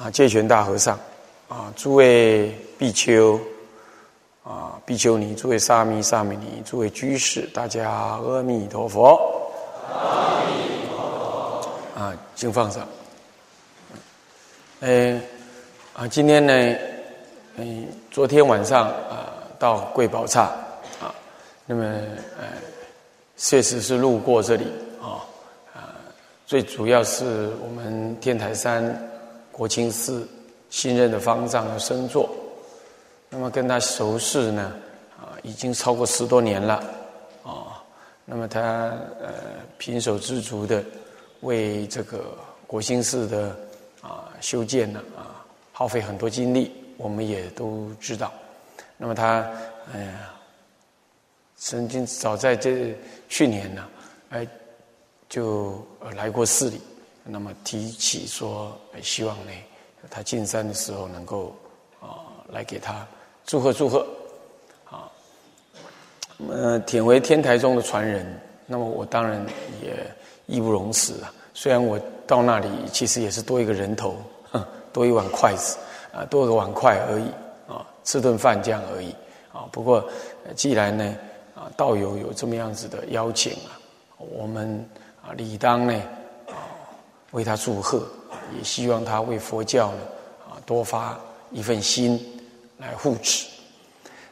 [0.00, 0.96] 啊，戒权大和尚，
[1.48, 3.36] 啊，诸位比丘，
[4.44, 9.20] 啊，比丘尼，诸位沙弥、沙弥尼，诸位居士，大家阿弥陀佛。
[9.90, 12.00] 阿弥陀佛。
[12.00, 12.86] 啊，请放上。
[14.78, 15.20] 嗯，
[15.94, 16.78] 啊，今天呢，
[17.56, 20.42] 嗯，昨天晚上啊，到贵宝刹，
[21.00, 21.12] 啊，
[21.66, 22.46] 那么呃，
[23.36, 24.64] 确实是路过这里
[25.02, 25.26] 啊，
[25.74, 25.90] 啊，
[26.46, 28.96] 最主要是我们天台山。
[29.58, 30.24] 国清寺
[30.70, 32.30] 新任的方丈的生座，
[33.28, 34.72] 那么跟他熟识呢，
[35.20, 36.74] 啊，已经超过十多年了，
[37.42, 37.82] 啊，
[38.24, 38.62] 那么他
[39.20, 39.34] 呃
[39.76, 40.84] 平手知足的
[41.40, 43.56] 为这个国清寺的
[44.00, 48.32] 啊修建呢啊耗费很多精力，我们也都知道。
[48.96, 49.44] 那么他
[49.92, 50.32] 哎呀，
[51.56, 52.96] 曾经早在这
[53.28, 53.84] 去年呢，
[54.30, 54.46] 哎
[55.28, 55.84] 就
[56.14, 56.80] 来过寺里。
[57.30, 59.52] 那么提起说，希望呢，
[60.08, 61.54] 他进山的时候能够
[62.00, 63.06] 啊来给他
[63.44, 64.06] 祝贺祝贺，
[64.86, 65.12] 啊，
[66.48, 68.26] 呃，舔为天台中的传人，
[68.64, 69.44] 那么我当然
[69.82, 69.94] 也
[70.46, 71.30] 义不容辞啊。
[71.52, 74.16] 虽然我到那里其实也是多一个人头，
[74.90, 75.76] 多一碗筷子
[76.14, 77.28] 啊，多个碗筷而已
[77.70, 79.14] 啊，吃顿饭这样而已
[79.52, 79.68] 啊。
[79.70, 80.02] 不过
[80.56, 81.14] 既然呢
[81.54, 83.76] 啊道友有这么样子的邀请啊，
[84.16, 84.82] 我们
[85.22, 86.02] 啊理当呢。
[87.32, 88.06] 为他祝贺，
[88.56, 89.98] 也希望他为佛教呢
[90.48, 91.18] 啊多发
[91.50, 92.18] 一份心
[92.78, 93.46] 来护持。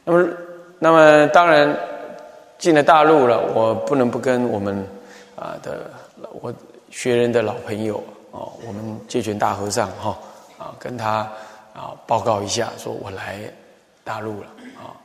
[0.04, 0.28] 那么，
[0.78, 1.76] 那么当然
[2.58, 4.86] 进了大陆了，我不能不跟我们
[5.34, 5.90] 啊的
[6.40, 6.52] 我
[6.90, 10.18] 学人的老朋友哦，我们戒权大和尚哈
[10.56, 11.30] 啊跟他
[11.74, 13.40] 啊报告一下，说我来
[14.04, 14.46] 大陆了
[14.78, 14.96] 啊。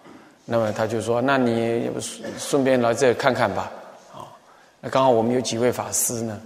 [0.46, 2.00] 那么他就说，那你不
[2.38, 3.72] 顺便来这看看吧
[4.14, 4.28] 啊。
[4.80, 6.40] 那刚好我们有几位法师呢。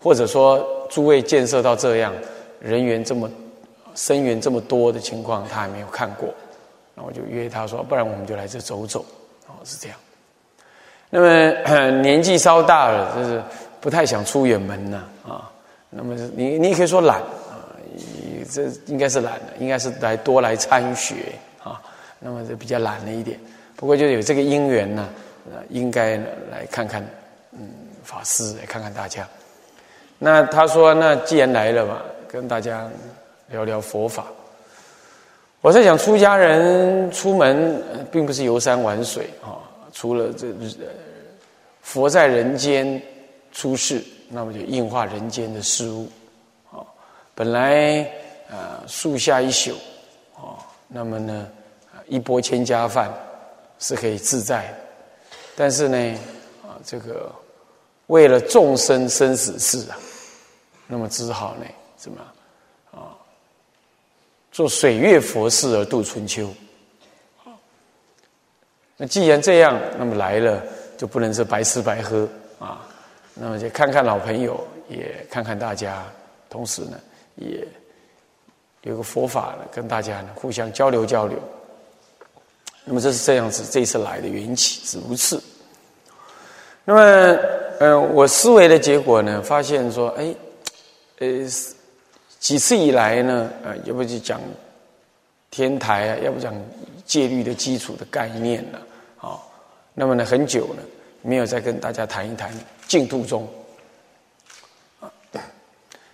[0.00, 2.12] 或者说，诸位建设到这样
[2.60, 3.28] 人员这么
[3.94, 6.28] 生源这么多的情况，他还没有看过，
[6.94, 9.04] 那我就约他说，不然我们就来这走走，
[9.48, 9.98] 哦，是这样。
[11.10, 13.42] 那么年纪稍大了，就是
[13.80, 15.50] 不太想出远门了，啊，
[15.90, 17.66] 那么你你也可以说懒啊，
[18.50, 21.14] 这应该是懒的，应该是来多来参学
[21.64, 21.80] 啊，
[22.20, 23.40] 那么就比较懒了一点。
[23.74, 25.08] 不过就有这个因缘呢，
[25.70, 26.16] 应该
[26.50, 27.04] 来看看，
[27.52, 27.68] 嗯，
[28.04, 29.26] 法师来看看大家。
[30.20, 32.90] 那他说：“那既然来了嘛，跟大家
[33.50, 34.26] 聊聊佛法。
[35.60, 37.80] 我在想，出家人出门
[38.10, 39.62] 并不是游山玩水啊，
[39.92, 40.48] 除了这
[41.82, 43.00] 佛在人间
[43.52, 46.10] 出世，那么就应化人间的事物
[46.72, 46.82] 啊。
[47.36, 48.02] 本来
[48.50, 49.70] 啊，树下一宿
[50.34, 50.58] 啊，
[50.88, 51.46] 那么呢，
[52.08, 53.08] 一钵千家饭
[53.78, 54.74] 是可以自在的。
[55.54, 56.18] 但是呢，
[56.64, 57.30] 啊，这个
[58.08, 59.96] 为了众生生死事啊。”
[60.90, 61.66] 那么只好呢，
[61.96, 62.18] 怎么
[62.90, 63.12] 啊？
[64.50, 66.48] 做水月佛事而度春秋。
[68.96, 70.60] 那既然这样，那么来了
[70.96, 72.26] 就不能是白吃白喝
[72.58, 72.80] 啊。
[73.34, 76.02] 那么就看看老朋友，也看看大家，
[76.48, 76.98] 同时呢，
[77.36, 77.68] 也
[78.82, 81.38] 有个佛法呢，跟大家呢互相交流交流。
[82.84, 85.40] 那么这是这样子，这次来的缘起是如此。
[86.84, 87.38] 那么，
[87.80, 90.34] 嗯，我思维的结果呢，发现说，哎。
[91.20, 91.26] 呃，
[92.38, 94.40] 几次以来呢，呃，要不就讲
[95.50, 96.54] 天台啊，要不讲
[97.04, 98.78] 戒律的基础的概念了，
[99.20, 99.42] 啊，
[99.94, 100.82] 那么呢，很久了，
[101.22, 102.52] 没有再跟大家谈一谈
[102.86, 103.48] 净土宗，
[105.00, 105.10] 啊，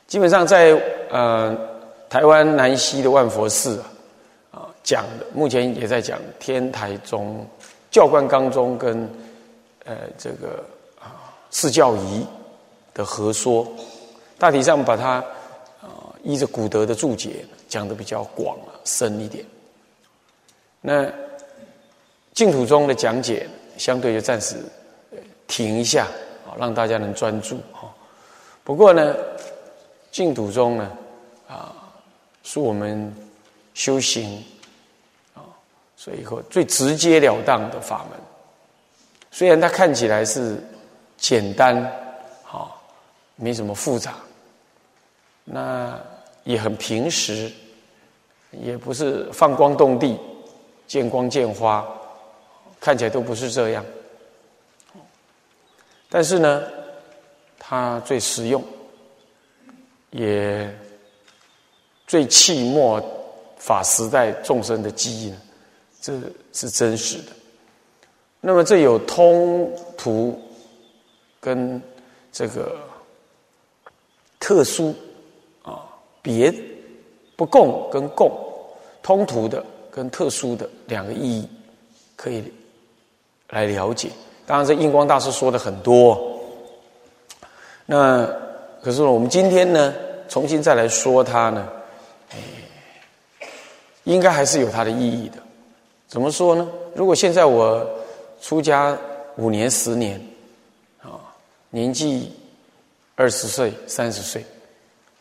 [0.06, 0.72] 基本上在
[1.10, 1.54] 呃
[2.08, 3.92] 台湾南溪的万佛寺啊，
[4.52, 7.46] 啊讲的，目前也在讲天台宗
[7.90, 9.06] 教官纲中跟
[9.84, 10.64] 呃这个
[10.98, 12.26] 啊释教仪
[12.94, 13.68] 的合说。
[14.44, 15.24] 大体上把它
[15.80, 19.42] 啊依着古德的注解讲的比较广啊深一点。
[20.82, 21.10] 那
[22.34, 24.56] 净土中的讲解相对就暂时
[25.46, 26.04] 停一下
[26.46, 27.88] 啊，让大家能专注啊。
[28.64, 29.16] 不过呢，
[30.12, 30.92] 净土中呢
[31.48, 31.74] 啊
[32.42, 33.10] 是我们
[33.72, 34.44] 修行
[35.32, 35.40] 啊，
[35.96, 38.20] 所以说最直截了当的法门。
[39.30, 40.62] 虽然它看起来是
[41.16, 41.82] 简单
[42.46, 42.68] 啊，
[43.36, 44.16] 没什么复杂。
[45.44, 46.00] 那
[46.44, 47.52] 也很平实，
[48.50, 50.18] 也不是放光动地、
[50.86, 51.86] 见光见花，
[52.80, 53.84] 看起来都不是这样。
[56.08, 56.62] 但是呢，
[57.58, 58.64] 它最实用，
[60.10, 60.74] 也
[62.06, 63.02] 最契末
[63.58, 65.36] 法时代众生的记忆呢，
[66.00, 66.18] 这
[66.54, 67.32] 是真实的。
[68.40, 70.40] 那么这有通途
[71.38, 71.82] 跟
[72.32, 72.78] 这个
[74.40, 74.94] 特殊。
[76.24, 76.50] 别
[77.36, 78.32] 不共跟共，
[79.02, 81.48] 通途的跟特殊的两个意义，
[82.16, 82.42] 可以
[83.50, 84.08] 来了解。
[84.46, 86.40] 当然，这印光大师说的很多。
[87.84, 88.26] 那
[88.82, 89.94] 可是我们今天呢，
[90.26, 91.68] 重新再来说它呢，
[92.30, 92.38] 哎，
[94.04, 95.36] 应该还是有它的意义的。
[96.08, 96.66] 怎么说呢？
[96.94, 97.86] 如果现在我
[98.40, 98.96] 出家
[99.36, 100.18] 五年、十年，
[101.02, 101.20] 啊，
[101.68, 102.32] 年纪
[103.16, 104.42] 二十岁、三十岁，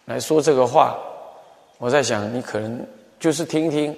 [0.06, 0.98] 来说这个话，
[1.78, 2.86] 我在想，你可能
[3.20, 3.96] 就是听听，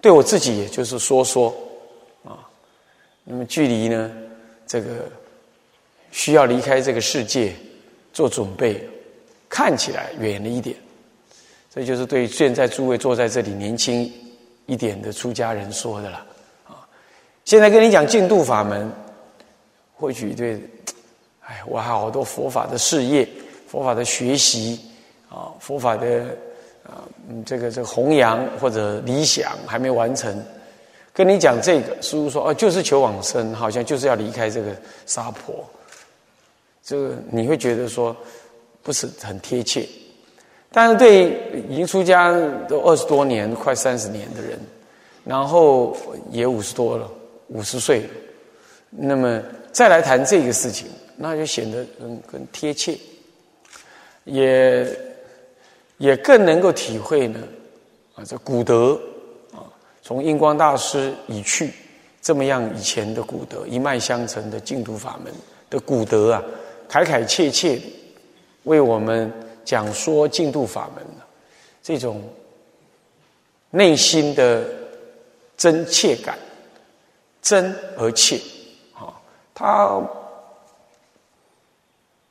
[0.00, 1.54] 对我自己也就是说说，
[2.24, 2.38] 啊，
[3.24, 4.10] 那么距离呢，
[4.66, 5.04] 这个。
[6.10, 7.54] 需要离开这个世界
[8.14, 8.82] 做准备，
[9.46, 10.74] 看起来远了一点。
[11.70, 14.10] 这就是对现在诸位坐在这里年轻
[14.64, 16.26] 一点的出家人说的了。
[16.66, 16.88] 啊，
[17.44, 18.90] 现在跟你讲净土法门，
[19.94, 20.58] 或许对，
[21.44, 23.28] 哎，我还好多佛法的事业、
[23.68, 24.80] 佛法的学习
[25.28, 26.26] 啊，佛法的
[26.84, 27.04] 啊，
[27.44, 30.44] 这个这个弘扬或者理想还没完成。
[31.12, 34.70] 跟你讲这个，师傅说哦，就是求往生，好像就是要离开这个
[35.04, 35.68] 沙婆。
[36.82, 38.16] 这个你会觉得说
[38.82, 39.86] 不是很贴切，
[40.70, 42.32] 但是对已经出家
[42.68, 44.58] 都二十多年、快三十年的人，
[45.24, 45.94] 然后
[46.30, 47.10] 也五十多了，
[47.48, 48.08] 五十岁，
[48.88, 49.42] 那么
[49.72, 50.86] 再来谈这个事情，
[51.16, 52.96] 那就显得更更贴切，
[54.24, 54.88] 也
[55.98, 57.40] 也更能够体会呢
[58.14, 58.98] 啊，这古德
[59.52, 59.62] 啊，
[60.02, 61.72] 从印光大师已去
[62.22, 65.32] 这么样以前的古德一脉相承的净土法门
[65.70, 66.42] 的古德啊。
[66.88, 67.78] 慨慨切切
[68.62, 69.30] 为我们
[69.62, 71.04] 讲说净土法门
[71.82, 72.22] 这种
[73.70, 74.64] 内心的
[75.54, 76.38] 真切感，
[77.42, 78.40] 真而切
[78.94, 79.12] 啊，
[79.52, 80.00] 他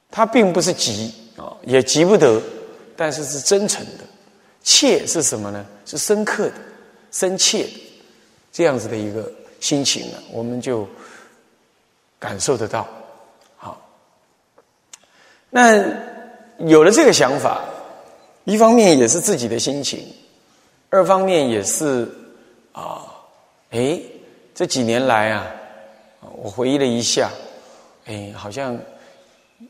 [0.09, 2.41] 他并不是急啊，也急不得，
[2.97, 4.03] 但是是真诚的，
[4.63, 5.65] 切是什么呢？
[5.85, 6.55] 是深刻的、
[7.11, 7.69] 深切的
[8.51, 10.85] 这样子的一个心情呢，我们就
[12.19, 12.85] 感受得到。
[13.55, 13.79] 好
[15.49, 15.77] 那
[16.65, 17.63] 有了这个想法，
[18.43, 20.05] 一方面也是自己的心情，
[20.89, 22.11] 二方面也是
[22.71, 23.05] 啊，
[23.69, 24.01] 哎，
[24.55, 25.45] 这几年来啊，
[26.35, 27.29] 我回忆了一下，
[28.05, 28.77] 哎，好像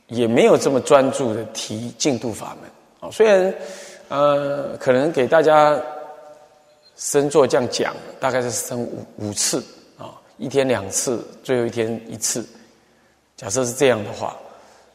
[0.07, 3.09] 也没有这么专注的提净度法门啊。
[3.11, 3.53] 虽然
[4.09, 5.79] 呃，可能给大家
[6.95, 9.63] 生做这样讲，大概是生五五次
[9.97, 12.45] 啊，一天两次，最后一天一次。
[13.35, 14.35] 假设是这样的话。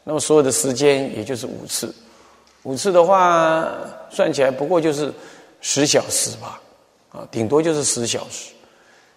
[0.05, 1.95] 那么所有的时间也就是五次，
[2.63, 3.73] 五次的话
[4.09, 5.09] 算起来不过就是
[5.61, 6.61] 十小时吧，
[7.09, 8.51] 啊，顶多就是十小时。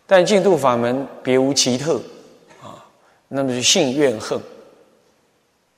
[0.07, 2.01] 但净土法门别无奇特，
[2.63, 2.87] 啊，
[3.27, 4.39] 那么就信愿恨，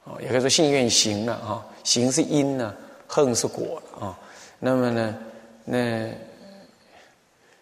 [0.04, 2.74] 啊，也可以说信愿行了啊，行是因呢，
[3.08, 4.16] 恨是果啊。
[4.60, 5.18] 那么呢，
[5.64, 6.08] 那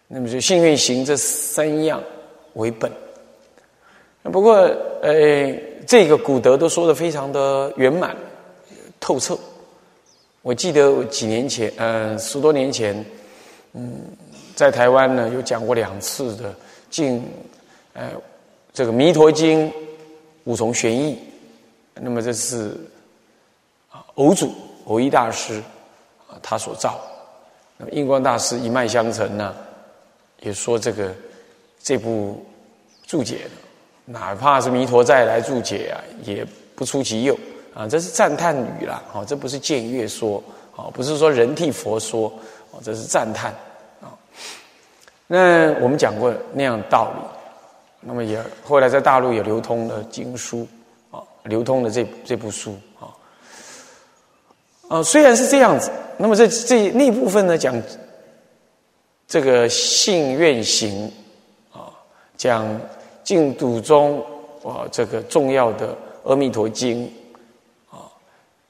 [0.07, 2.03] 那么就信愿行这三样
[2.53, 2.91] 为本。
[4.21, 4.53] 不过，
[5.01, 5.57] 呃。
[5.87, 8.13] 这个古德都说的非常的圆满
[8.99, 9.39] 透彻。
[10.41, 13.05] 我记得几年前，呃，十多年前，
[13.71, 14.01] 嗯，
[14.53, 16.51] 在台湾呢有讲过两次的
[16.89, 17.19] 《净》，
[17.93, 18.11] 呃，
[18.73, 19.71] 这个《弥陀经》
[20.43, 21.17] 五重玄义。
[21.93, 22.75] 那么这是
[23.89, 24.51] 啊，偶主
[24.87, 25.63] 偶一大师
[26.27, 26.99] 啊，他所造。
[27.77, 29.55] 那么印光大师一脉相承呢，
[30.41, 31.13] 也说这个
[31.81, 32.45] 这部
[33.05, 33.47] 注解。
[34.09, 36.47] 哪怕是弥陀再来注解啊，也
[36.77, 37.37] 不出其右
[37.73, 37.85] 啊！
[37.85, 40.41] 这是赞叹语啦，哦，这不是僭越说，
[40.77, 42.31] 哦，不是说人替佛说，
[42.71, 43.51] 哦，这是赞叹
[43.99, 44.15] 啊。
[45.27, 47.21] 那我们讲过那样道理，
[47.99, 50.65] 那么也后来在大陆也流通了经书
[51.11, 52.77] 啊，流通了这这部书
[54.89, 55.03] 啊。
[55.03, 57.81] 虽然是这样子，那么这这那部分呢，讲
[59.27, 61.11] 这个信愿行
[61.71, 61.89] 啊，
[62.35, 62.79] 讲。
[63.27, 64.23] 净土中
[64.63, 65.89] 啊，这个重要的
[66.23, 67.03] 《阿弥陀经》
[67.93, 68.07] 啊，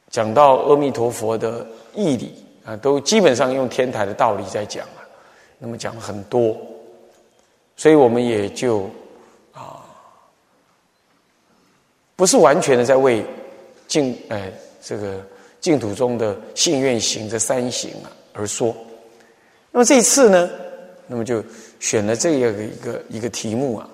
[0.09, 5.05] 讲到阿弥陀佛的义理啊，都基本上用天台的道理在讲啊。
[5.59, 6.57] 那么讲了很多，
[7.75, 8.89] 所以我们也就
[9.53, 9.85] 啊，
[12.15, 13.23] 不是完全的在为
[13.87, 15.21] 净哎这个
[15.67, 18.73] 净土中的信愿行这三行啊而说。
[19.69, 20.49] 那么这一次呢，
[21.07, 21.43] 那么就
[21.77, 23.89] 选了这样的一个一个题目啊。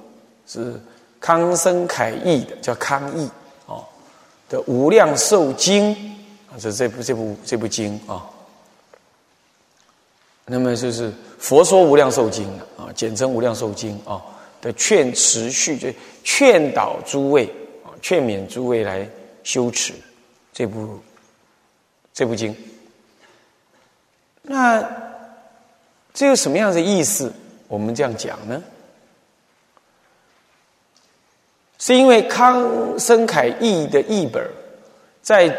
[0.46, 0.80] 是
[1.20, 3.28] 康生凯译的，叫康译
[3.66, 3.84] 哦
[4.48, 5.96] 的《无量寿经》
[6.52, 8.30] 啊，这这部这部这部经啊。
[10.46, 12.46] 那么就是《佛说无量寿经》
[12.80, 14.22] 啊，简称《无量寿经》啊
[14.62, 15.90] 的劝持续，就
[16.24, 17.46] 劝导诸位
[17.84, 19.10] 啊，劝勉诸位来
[19.42, 19.92] 修持
[20.54, 21.00] 这部
[22.14, 22.56] 这部经。
[24.44, 24.88] 那
[26.14, 27.32] 这有什么样的意思？
[27.68, 28.62] 我们这样讲呢？
[31.80, 34.48] 是因为康生凯译的译本，
[35.22, 35.54] 在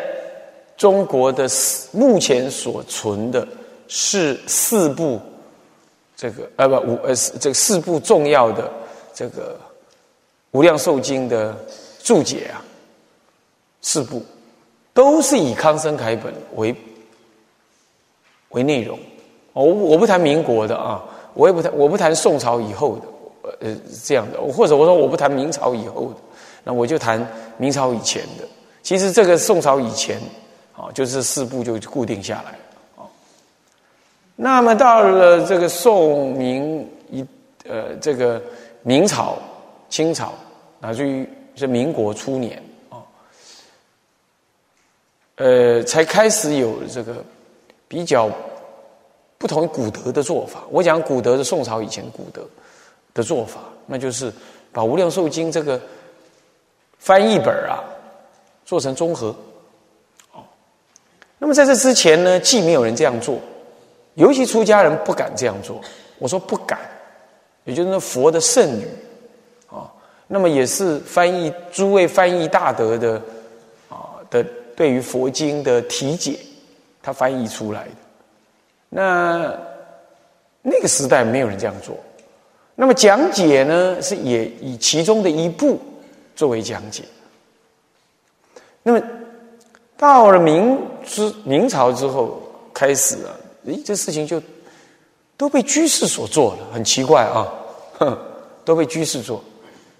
[0.76, 1.49] 中国的
[1.92, 3.46] 目前所存的
[3.88, 5.20] 是四部，
[6.16, 8.73] 这个呃不五呃这四部重要的
[9.12, 9.54] 这个
[10.52, 11.54] 《无量寿经》的
[12.02, 12.64] 注解啊，
[13.82, 14.25] 四部
[14.94, 16.74] 都是以康生凯本为
[18.50, 18.98] 为内容。
[19.52, 23.02] 我我不谈民国的啊，我也不谈我不谈宋朝以后的。
[23.60, 26.16] 呃，这样的，或者我说我不谈明朝以后的，
[26.64, 27.24] 那我就谈
[27.58, 28.48] 明朝以前的。
[28.82, 30.18] 其实这个宋朝以前，
[30.74, 32.52] 啊，就是四部就固定下来
[32.96, 33.04] 啊。
[34.34, 37.24] 那么到了这个宋明一
[37.68, 38.42] 呃这个
[38.82, 39.36] 明朝、
[39.90, 40.32] 清朝，
[40.80, 42.62] 乃至于是民国初年，
[45.36, 47.16] 呃，才开始有这个
[47.88, 48.30] 比较
[49.38, 50.62] 不同古德的做法。
[50.70, 52.42] 我讲古德是宋朝以前古德。
[53.14, 54.32] 的做法，那就是
[54.72, 55.80] 把《无量寿经》这个
[56.98, 57.78] 翻译本啊，
[58.64, 59.28] 做成综合。
[60.32, 60.42] 哦，
[61.38, 63.38] 那么在这之前呢，既没有人这样做，
[64.14, 65.80] 尤其出家人不敢这样做。
[66.18, 66.80] 我说不敢，
[67.62, 68.88] 也就是那佛的圣语
[69.70, 69.88] 啊，
[70.26, 73.22] 那么也是翻译诸位翻译大德的
[73.88, 74.44] 啊的
[74.76, 76.38] 对于佛经的题解，
[77.02, 77.90] 他翻译出来的。
[78.88, 79.56] 那
[80.62, 81.96] 那个时代没有人这样做。
[82.74, 85.78] 那么讲解呢，是也以其中的一部
[86.34, 87.04] 作为讲解。
[88.82, 89.00] 那么
[89.96, 93.30] 到了明之明朝之后，开始啊，
[93.66, 94.42] 诶，这事情就
[95.36, 97.46] 都被居士所做了，很奇怪啊，
[97.98, 98.18] 哼，
[98.64, 99.42] 都被居士做，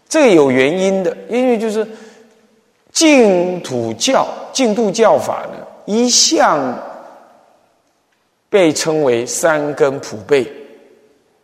[0.09, 1.87] 这有原因的，因为就是
[2.95, 6.79] 净土教、净土教法呢，一向
[8.49, 10.51] 被称为三根普被。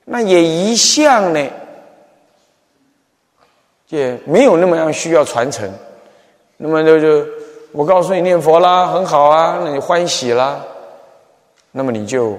[0.05, 1.47] 那也一向呢，
[3.89, 5.71] 也没有那么样需要传承。
[6.57, 7.27] 那么就就
[7.73, 10.65] 我告诉你念佛啦，很好啊，那你欢喜啦。
[11.73, 12.39] 那么你就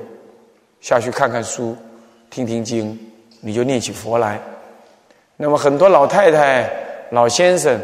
[0.79, 1.75] 下去看看书，
[2.29, 2.97] 听听经，
[3.41, 4.39] 你就念起佛来。
[5.35, 6.69] 那么很多老太太、
[7.09, 7.79] 老先生，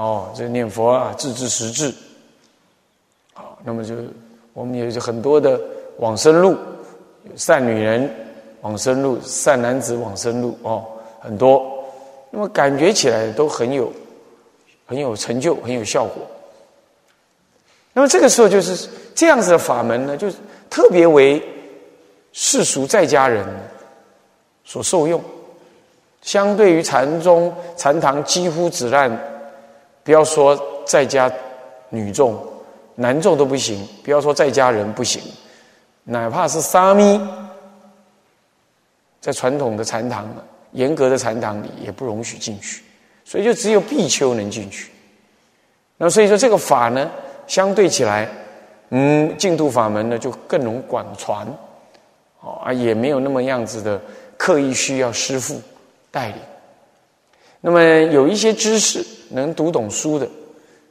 [0.00, 1.92] 哦，这念佛啊，自知实质。
[3.34, 3.94] 好，那么就
[4.54, 5.60] 我们有很多的
[5.98, 6.56] 往生路，
[7.36, 8.10] 善女人。
[8.62, 10.84] 往生路，善男子往生路哦，
[11.18, 11.82] 很多，
[12.30, 13.90] 那么感觉起来都很有，
[14.84, 16.16] 很有成就，很有效果。
[17.94, 20.36] 那么这个时候就是这样子的法门呢，就是
[20.68, 21.42] 特别为
[22.32, 23.46] 世俗在家人
[24.62, 25.18] 所受用。
[26.20, 29.10] 相对于禅宗禅堂几乎只让，
[30.02, 31.30] 不要说在家
[31.90, 32.40] 女众、
[32.94, 35.22] 男众都不行，不要说在家人不行，
[36.04, 37.20] 哪怕是沙弥。
[39.20, 40.26] 在传统的禅堂、
[40.72, 42.82] 严格的禅堂里，也不容许进去，
[43.22, 44.90] 所以就只有比丘能进去。
[45.98, 47.10] 那所以说，这个法呢，
[47.46, 48.26] 相对起来，
[48.88, 51.46] 嗯，净土法门呢，就更容广传，
[52.40, 54.00] 哦啊，也没有那么样子的
[54.38, 55.60] 刻意需要师父
[56.10, 56.36] 带领。
[57.60, 60.26] 那么有一些知识能读懂书的，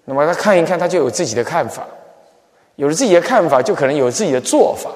[0.05, 1.88] 那么他看一看，他就有自己的看法，
[2.75, 4.89] 有了自己的看法，就可能有自己的做法。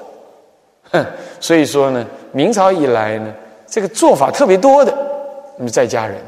[0.90, 1.04] 哼，
[1.40, 2.06] 所以说呢。
[2.36, 3.32] 明朝以来呢，
[3.64, 4.92] 这个做法特别多的，
[5.56, 6.20] 那么在家人，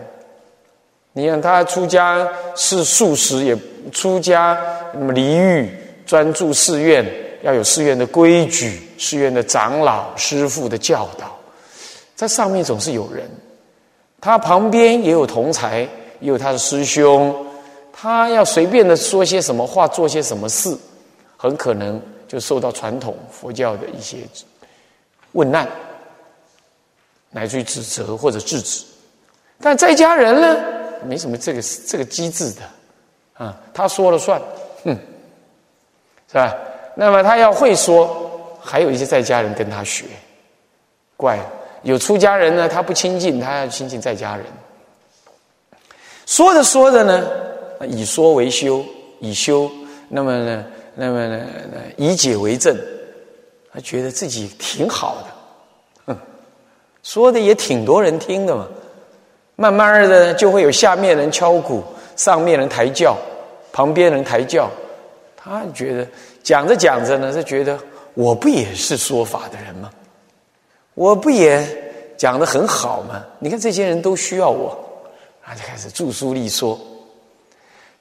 [1.15, 2.25] 你看他出家
[2.55, 3.59] 是素食，也
[3.91, 4.57] 出家
[4.95, 5.69] 那么离欲，
[6.07, 7.05] 专注寺院，
[7.43, 11.37] 要有寺院的规矩，寺院的长老师傅的教导，
[12.15, 13.29] 在上面总是有人，
[14.27, 15.83] 他旁边也有同才，
[16.19, 17.33] 也有他的师兄，
[17.93, 20.77] 他要随便的说些什么话，做些什么事，
[21.37, 24.19] 很可能就受到传统佛教的一些
[25.31, 25.69] 问难。
[27.31, 28.85] 乃至于指责或者制止，
[29.61, 30.57] 但在家人呢，
[31.05, 32.63] 没什么这个这个机制的，
[33.35, 34.43] 啊，他说了算，
[34.83, 34.99] 哼，
[36.27, 36.53] 是吧？
[36.97, 40.05] 那么他要会说，还有一些在家人跟他学，
[41.17, 41.45] 怪了
[41.87, 44.45] 有出家人呢，他不亲近，他要亲近在家人。
[46.27, 47.25] 说着说着呢，
[47.87, 48.85] 以说为修，
[49.21, 49.71] 以修，
[50.09, 50.65] 那么呢，
[50.97, 51.47] 那么呢，
[51.97, 52.77] 以解为证，
[53.73, 55.25] 他觉得自己挺好
[56.09, 56.17] 的。
[57.05, 58.67] 说的也挺多人听的嘛，
[59.55, 61.85] 慢慢的就会有下面人敲鼓，
[62.17, 63.17] 上面人抬轿，
[63.71, 64.69] 旁边人抬轿，
[65.37, 66.05] 他觉得
[66.43, 67.79] 讲着讲着呢，他觉得
[68.15, 69.89] 我不也是说法的人吗？
[70.97, 71.63] 我不也
[72.17, 73.23] 讲的很好吗？
[73.39, 74.75] 你看这些人都需要我，
[75.45, 76.79] 他就开始著书立说。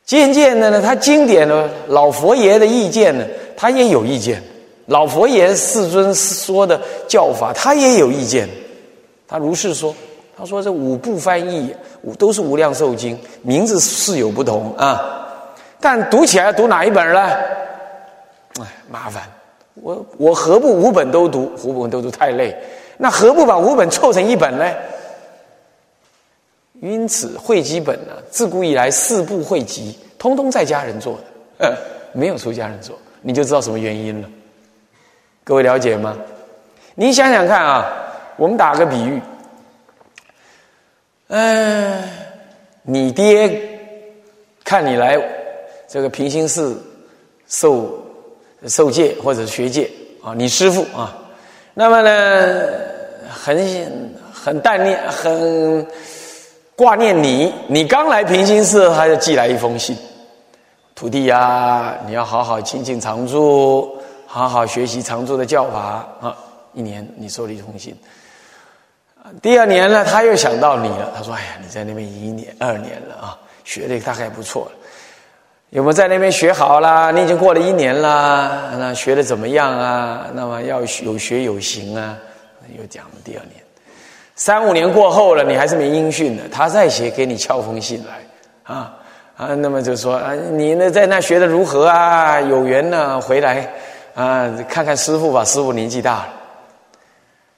[0.05, 3.25] 渐渐的呢，他经典的老佛爷的意见呢，
[3.57, 4.41] 他也有意见，
[4.85, 8.47] 老佛爷世尊说的教法，他也有意见。
[9.27, 9.93] 他如是说，
[10.37, 15.43] 他说这五部翻译五都是无量寿经，名字是有不同啊，
[15.81, 17.19] 但读起来读哪一本呢？
[18.61, 19.23] 哎，麻烦，
[19.73, 21.51] 我我何不五本都读？
[21.63, 22.55] 五本都读太累，
[22.97, 24.73] 那何不把五本凑成一本呢？
[26.81, 31.17] 因此汇集本呢，自古以来四部汇集，通通在家人做
[31.57, 31.77] 的，
[32.11, 34.29] 没有出家人做，你就知道什么原因了。
[35.43, 36.17] 各位了解吗？
[36.93, 37.87] 你想想看啊，
[38.35, 39.21] 我们打个比喻，
[41.27, 42.03] 嗯，
[42.83, 43.61] 你爹
[44.63, 45.17] 看你来
[45.87, 46.81] 这个平行寺
[47.47, 48.05] 受
[48.67, 49.89] 受戒或者学戒
[50.21, 51.17] 啊，你师傅啊，
[51.73, 52.69] 那么呢，
[53.53, 55.85] 很很淡念，很
[56.75, 57.53] 挂念你。
[57.67, 59.95] 你刚来平行寺，他就寄来一封信，
[60.95, 63.95] 徒弟呀，你要好好亲近常住。
[64.27, 66.35] 好好学习常住的教法啊！
[66.73, 67.95] 一年你收了一封信，
[69.41, 71.09] 第二年呢，他又想到你了。
[71.15, 74.71] 他说：“哎呀，你在那边一年、二年了啊，学的大概不错了。
[75.69, 77.11] 有没有在那边学好啦？
[77.11, 80.25] 你已经过了一年啦，那学的怎么样啊？
[80.33, 82.17] 那么要有学有行啊。”
[82.77, 83.63] 又讲了第二年，
[84.35, 86.43] 三五年过后了，你还是没音讯的。
[86.51, 88.93] 他再写给你敲封信来啊
[89.37, 89.55] 啊！
[89.55, 92.39] 那么就说啊，你呢在那学的如何啊？
[92.39, 93.69] 有缘呢回来。
[94.15, 96.33] 啊，看看师傅吧，师傅年纪大了，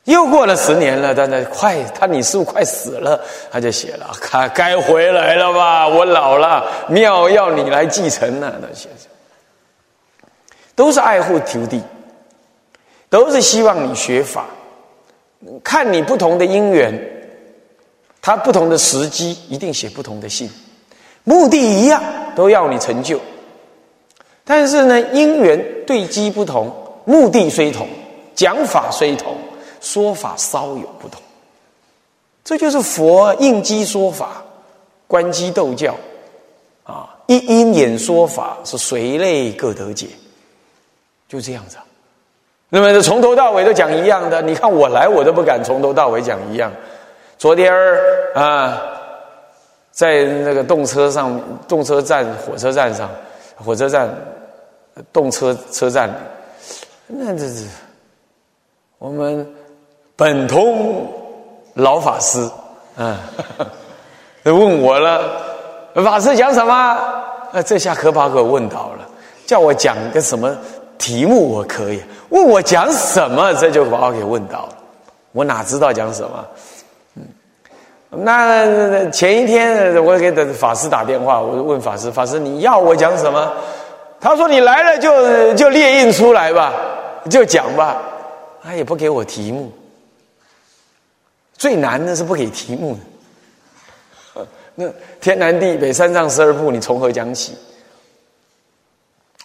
[0.05, 3.21] 又过了十年了，但那快，他你师傅快死了，
[3.51, 9.07] 他就写了，他该回来了吧，我老了，庙要你来继承了，那写着，
[10.73, 11.79] 都是爱护徒弟，
[13.07, 14.47] 都是希望你学法，
[15.63, 16.93] 看你不同的因缘，
[18.21, 20.49] 他不同的时机，一定写不同的信，
[21.23, 22.01] 目的一样，
[22.35, 23.19] 都要你成就。
[24.43, 26.73] 但是呢，因缘对机不同，
[27.05, 27.87] 目的虽同，
[28.35, 29.35] 讲法虽同，
[29.81, 31.21] 说法稍有不同。
[32.43, 34.41] 这就是佛应机说法，
[35.05, 35.95] 观机斗教，
[36.83, 40.07] 啊，一因演说法是随类各得解，
[41.27, 41.75] 就这样子。
[42.69, 46.71] 那么从头到尾都讲一样的，你看我来我都不敢从头到尾讲一样。
[47.37, 47.99] 昨天儿
[48.35, 48.81] 啊，
[49.91, 53.09] 在那个动车上，动车站、火车站上，
[53.55, 54.09] 火车站。
[55.13, 56.09] 动车车站，
[57.05, 57.67] 那这是
[58.97, 59.47] 我们
[60.15, 61.07] 本通
[61.75, 62.49] 老法师，
[62.95, 63.15] 嗯，
[64.45, 65.21] 问我了，
[66.03, 66.73] 法师讲什么？
[66.73, 69.07] 啊，这下可把我问倒了，
[69.45, 70.57] 叫我讲个什么
[70.97, 74.77] 题目我可以，问我讲什么，这就把我给问倒了，
[75.31, 76.47] 我哪知道讲什么？
[77.15, 77.23] 嗯，
[78.23, 83.53] 那前一天我给法师打电话，我问法师，法师你要我讲什么？
[84.19, 86.73] 他说：“你来了就就列印出来吧，
[87.29, 88.01] 就讲吧。”
[88.63, 89.71] 他也不给我题目。
[91.53, 92.97] 最难的是不给题目。
[94.73, 94.85] 那
[95.21, 97.55] 天南地北三藏十二部，你从何讲起？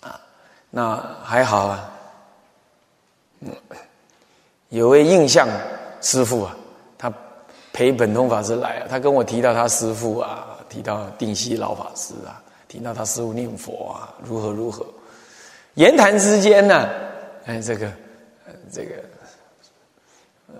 [0.01, 0.18] 啊，
[0.71, 1.91] 那还好啊。
[4.68, 5.48] 有位印象
[6.00, 6.57] 师傅啊，
[6.96, 7.12] 他
[7.72, 12.40] 陪本通法师来啊，他跟我提到他师傅啊，提到定西老法师啊。
[12.68, 14.83] 听到他师傅念佛啊，如何如何？
[15.74, 16.88] 言谈之间呢，
[17.44, 17.92] 哎，这个，
[18.72, 18.94] 这个，
[20.48, 20.55] 呃，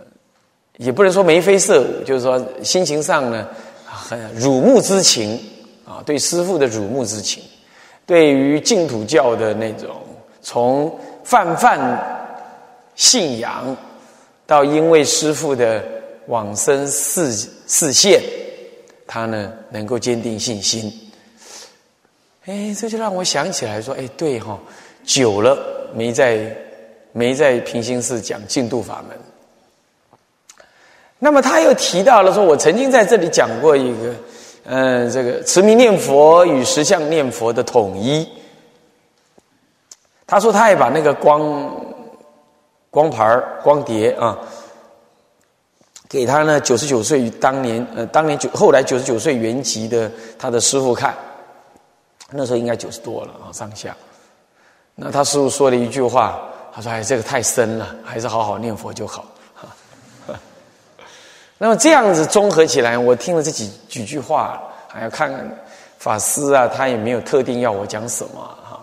[0.77, 3.49] 也不能说眉飞色舞，就是说心情上呢，
[3.87, 5.41] 很辱慕之情
[5.87, 7.43] 啊，对师父的辱慕之情，
[8.05, 10.03] 对于净土教的那种
[10.43, 11.81] 从泛泛
[13.03, 13.77] 信仰
[14.47, 15.83] 到因为师父的
[16.29, 17.33] 往生示
[17.67, 18.23] 示现，
[19.09, 20.89] 他呢能够坚定信心。
[22.45, 24.57] 哎，这就让我想起来说，哎，对哈，
[25.05, 25.59] 久了
[25.93, 26.57] 没在
[27.11, 29.19] 没在平行寺讲净度法门。
[31.19, 34.15] 那么他又提到了说，我曾经在这里讲过一个，
[34.67, 38.29] 嗯，这个持名念佛与实相念佛的统一。
[40.25, 41.82] 他说他也把那个光
[42.93, 44.39] 光盘光碟啊，
[46.09, 51.13] 给他呢九十九岁当年呃当年九后来九十九岁圆寂的他的师傅看。
[52.35, 53.95] 那时候应该九十多了啊，上下。
[54.95, 56.41] 那他师傅说了一句话，
[56.73, 59.27] 他说：“哎，这个太深了，还是好好念佛就好。
[61.59, 65.65] ”那么这样子综合起来，我听了这几几句话，还要看看
[65.99, 68.81] 法师啊，他也没有特定要我讲什么哈，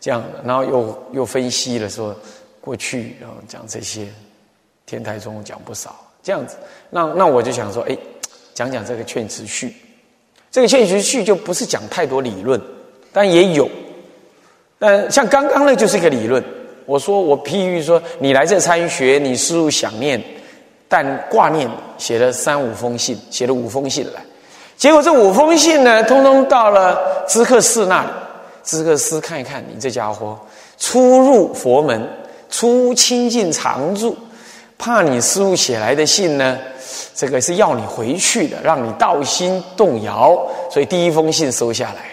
[0.00, 2.16] 这样，然后又又分析了说
[2.68, 4.06] 过去，然后讲这些
[4.84, 6.56] 天台中讲不少这样子。
[6.90, 7.96] 那那我就想说，哎，
[8.52, 9.74] 讲讲这个劝词序，
[10.50, 12.60] 这个劝词序就不是讲太多理论。
[13.10, 13.66] 但也有，
[14.78, 16.44] 但像刚刚那就是一个理论，
[16.84, 20.22] 我说我譬喻说，你来这参学，你师父想念，
[20.88, 24.20] 但挂念，写了三五封信，写了五封信来。
[24.76, 28.10] 结果这五封信呢，通通到了知客寺那里。
[28.62, 30.38] 知客寺看一看，你这家伙
[30.76, 32.06] 初入佛门，
[32.50, 34.16] 初亲近常住，
[34.78, 36.58] 怕你师父写来的信呢，
[37.14, 40.38] 这个是要你回去的，让你道心动摇，
[40.70, 42.04] 所以第一封信收下来。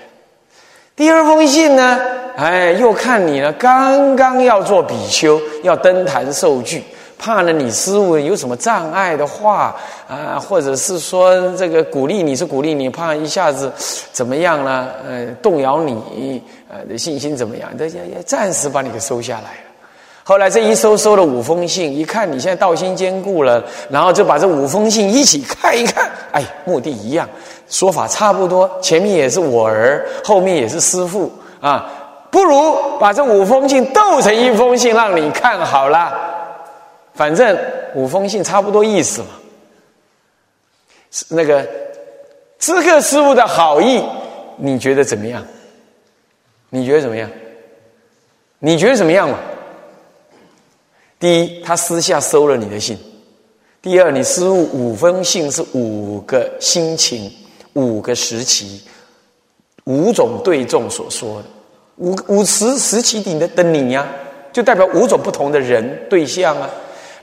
[0.95, 1.99] 第二封信呢，
[2.37, 6.83] 哎，又看你呢，刚刚要做比丘，要登坛受具。
[7.17, 9.75] 怕呢，你师傅有什么障碍的话
[10.07, 13.71] 啊，或者是说这个鼓励你是鼓励你，怕一下子
[14.11, 14.89] 怎么样呢？
[15.05, 17.69] 呃，动摇你呃的信心怎么样？
[17.77, 19.64] 大家也暂时把你给收下来。
[20.27, 27.29] 后来这一收收了五封信，一看你现在道心坚固了，然后就把这五封信一起看一看，哎，目的一样，
[27.69, 31.87] 说法差不多，前面也是我儿，后面也是师父啊，
[32.31, 36.11] 不如把这五封信斗成一封信让你看好了。
[37.13, 37.55] 反正
[37.93, 39.27] 五封信差不多意思嘛，
[41.29, 41.63] 那个
[42.57, 44.03] 知客师傅的好意，
[44.57, 45.45] 你觉得怎么样？
[46.71, 47.29] 你觉得怎么样？
[48.57, 49.37] 你觉得怎么样嘛？
[51.19, 52.95] 第一，他私下收了你的信；
[53.81, 57.31] 第二，你师傅五封信是五个心情、
[57.73, 58.81] 五个时期、
[59.85, 61.47] 五种对众所说的
[61.97, 64.05] 五五时时期顶的的你呀，
[64.51, 66.69] 就代表五种不同的人对象啊。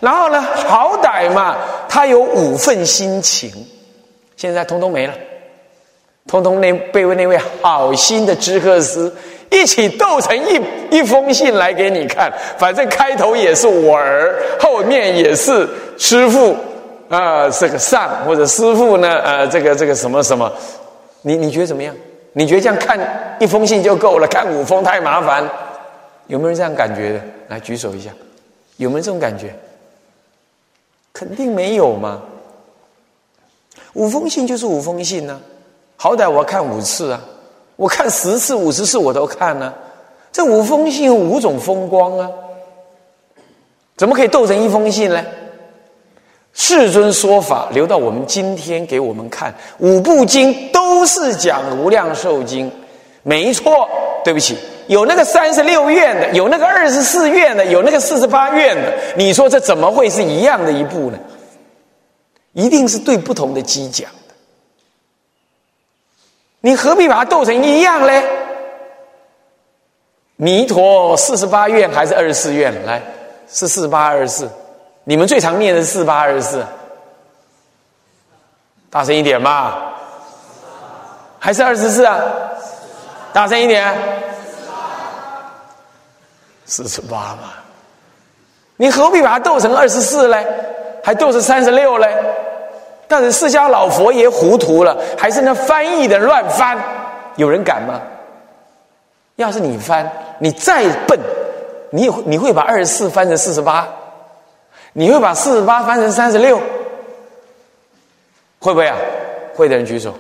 [0.00, 0.42] 然后呢？
[0.42, 3.52] 好歹嘛，他有五份心情，
[4.36, 5.14] 现在通通没了，
[6.26, 9.12] 通通那被那位好心的知客师
[9.52, 10.60] 一起斗成一
[10.90, 12.32] 一封信来给你看。
[12.58, 16.56] 反正开头也是我儿，后面也是师傅
[17.08, 20.50] 啊，这个上或者师傅呢，呃，这个这个什么什么，
[21.20, 21.94] 你你觉得怎么样？
[22.32, 22.98] 你觉得这样看
[23.38, 24.26] 一封信就够了？
[24.26, 25.46] 看五封太麻烦？
[26.28, 27.20] 有没有这样感觉的？
[27.48, 28.10] 来举手一下，
[28.78, 29.54] 有没有这种感觉？
[31.12, 32.22] 肯定没有嘛！
[33.92, 35.38] 五封信就是五封信呢，
[35.96, 37.20] 好歹我看五次啊，
[37.76, 39.72] 我看十次、五十次我都看呢。
[40.32, 42.30] 这五封信有五种风光啊，
[43.96, 45.22] 怎么可以斗成一封信呢？
[46.54, 52.70] 世尊说法留到我们今天给我们看，五部经都是讲无量寿经，
[53.22, 53.88] 没错。
[54.24, 54.56] 对不起。
[54.86, 58.92] 有那个三十六愿的，有那个二十四愿的，有那个四十八愿的。
[59.16, 61.18] 你说这怎么会是一样的一部呢？
[62.52, 64.08] 一定是对不同的机讲。
[66.62, 68.24] 你何必把它斗成一样嘞？
[70.36, 72.72] 弥陀四十八愿还是二十四愿？
[72.86, 73.02] 来，
[73.48, 74.50] 是四十八二十四。
[75.04, 76.64] 你们最常念的是四八二十四。
[78.88, 79.92] 大声一点嘛！
[81.38, 82.20] 还是二十四啊？
[83.32, 83.94] 大声一点。
[86.64, 87.54] 四十八嘛，
[88.76, 90.46] 你何必把它斗成二十四嘞？
[91.02, 92.16] 还斗成三十六嘞？
[93.12, 96.78] 但是释迦老佛爷糊涂了，还是那翻译的乱翻？
[97.36, 98.00] 有人敢吗？
[99.36, 101.20] 要是你翻，你再笨，
[101.90, 103.86] 你也会你会把二十四翻成四十八？
[104.94, 106.56] 你会把四十八翻成三十六？
[108.58, 108.96] 会不会啊？
[109.54, 110.14] 会的人举手。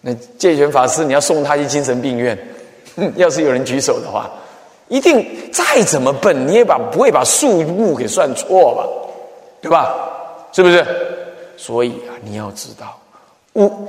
[0.00, 2.38] 那戒权法师，你要送他去精神病院。
[3.16, 4.30] 要是有人举手的话。
[4.86, 8.86] 一定再怎么笨，你也把不会把数目给算错吧？
[9.60, 9.92] 对吧？
[10.52, 10.86] 是不是？
[11.56, 12.98] 所以啊，你要知道，
[13.52, 13.88] 无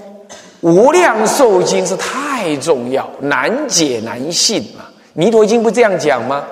[0.61, 4.85] 无量寿经是太重要，难解难信嘛。
[5.13, 6.43] 弥陀经不这样讲吗？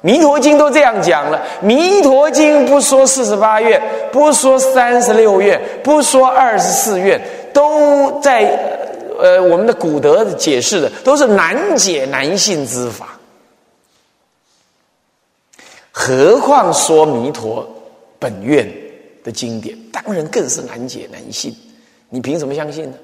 [0.00, 7.20] 弥陀经都这样讲了，弥陀经不说四十八愿，不说三十六愿，不说二十四愿，
[7.52, 8.42] 都在
[9.18, 13.08] 呃我们的古德解释的都是难解难信之法。
[15.90, 17.68] 何况说弥陀
[18.20, 18.72] 本愿
[19.28, 21.54] 的经典，当然更是难解难信。
[22.08, 22.96] 你凭什么相信呢？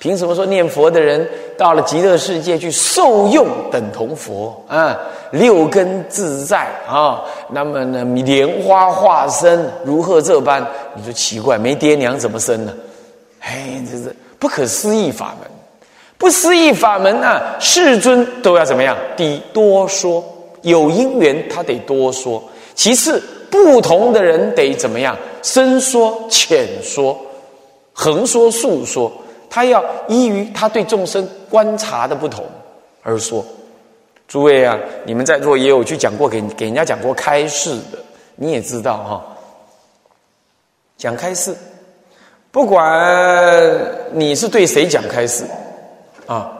[0.00, 4.98] 凭什么说念佛的人到了极乐世界去受用等同佛啊？
[5.30, 7.22] 六根自在啊？
[7.50, 8.04] 那么呢？
[8.24, 10.66] 莲花化身如何这般？
[10.96, 12.74] 你说奇怪，没爹娘怎么生呢？
[13.38, 15.48] 哎，这是不可思议法门，
[16.16, 17.54] 不思议法门啊！
[17.60, 18.96] 世尊都要怎么样？
[19.16, 20.24] 第一，多说。
[20.62, 22.42] 有因缘，他得多说；
[22.74, 25.16] 其次，不同的人得怎么样？
[25.42, 27.18] 深说、浅说、
[27.92, 29.10] 横说、竖说，
[29.48, 32.44] 他要依于他对众生观察的不同
[33.02, 33.44] 而说。
[34.26, 37.98] 诸位啊，你们在座也有去讲过给给人家讲过开示的，
[38.36, 39.24] 你也知道哈。
[40.96, 41.56] 讲开示，
[42.50, 43.72] 不管
[44.12, 45.44] 你是对谁讲开示
[46.26, 46.52] 啊，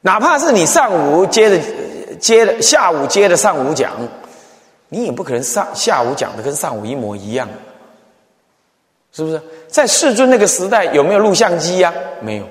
[0.00, 1.62] 哪怕是你上午接着。
[2.18, 3.92] 接着下午接着上午讲，
[4.88, 7.48] 你也不可能上下午讲的跟上午一模一样，
[9.12, 9.40] 是不是？
[9.66, 11.92] 在世尊那个时代，有没有录像机呀？
[12.20, 12.44] 没有，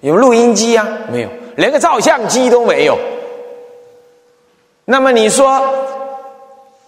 [0.00, 0.86] 有录音机呀？
[1.10, 2.98] 没有，连个照相机都没有。
[4.84, 5.62] 那么你说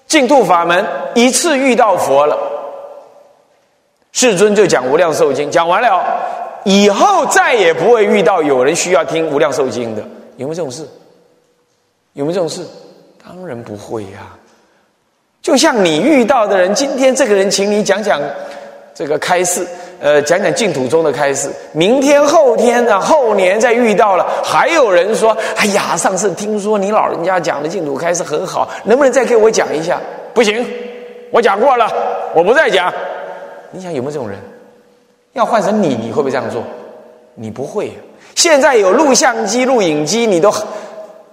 [0.06, 2.36] 净土法门一次遇到佛了，
[4.12, 6.02] 世尊就讲无量寿经，讲完了
[6.64, 10.02] 以后再也不会遇到有人需要听无量寿经的，
[10.38, 10.88] 有没有这种事？
[12.14, 12.66] 有没有这种事？
[13.22, 14.34] 当然不会呀。
[15.44, 18.18] 就像你遇到的人，今天这个人请你讲讲
[18.94, 19.62] 这个开示，
[20.00, 21.50] 呃，讲讲净土中的开示。
[21.72, 30.00] 明天、后天啊，后年再遇到了，还有人说：“哎呀，上次听说你老人家讲的净土开示很好，能不能再给我讲一下？”
[30.33, 30.66] 不行，
[31.30, 31.92] 我讲过了，
[32.35, 32.90] 我不再讲。
[33.70, 34.38] 你想有没有这种人？
[35.35, 36.62] 要换成你，你会不会这样做？
[37.35, 37.92] 你不会。
[38.35, 40.50] 现在有录像机、录影机，你都。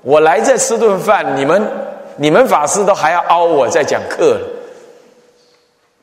[0.02, 1.66] 我来这吃顿饭，你们
[2.22, 4.40] 你们法师都还要凹我在讲课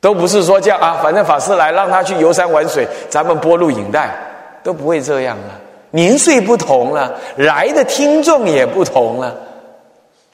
[0.01, 4.13] 都不是说这样啊，反正法师来让他去游山玩水，咱们播录影带
[4.61, 5.61] 都不会这样了。
[5.91, 9.33] 年岁不同了，来的听众也不同了，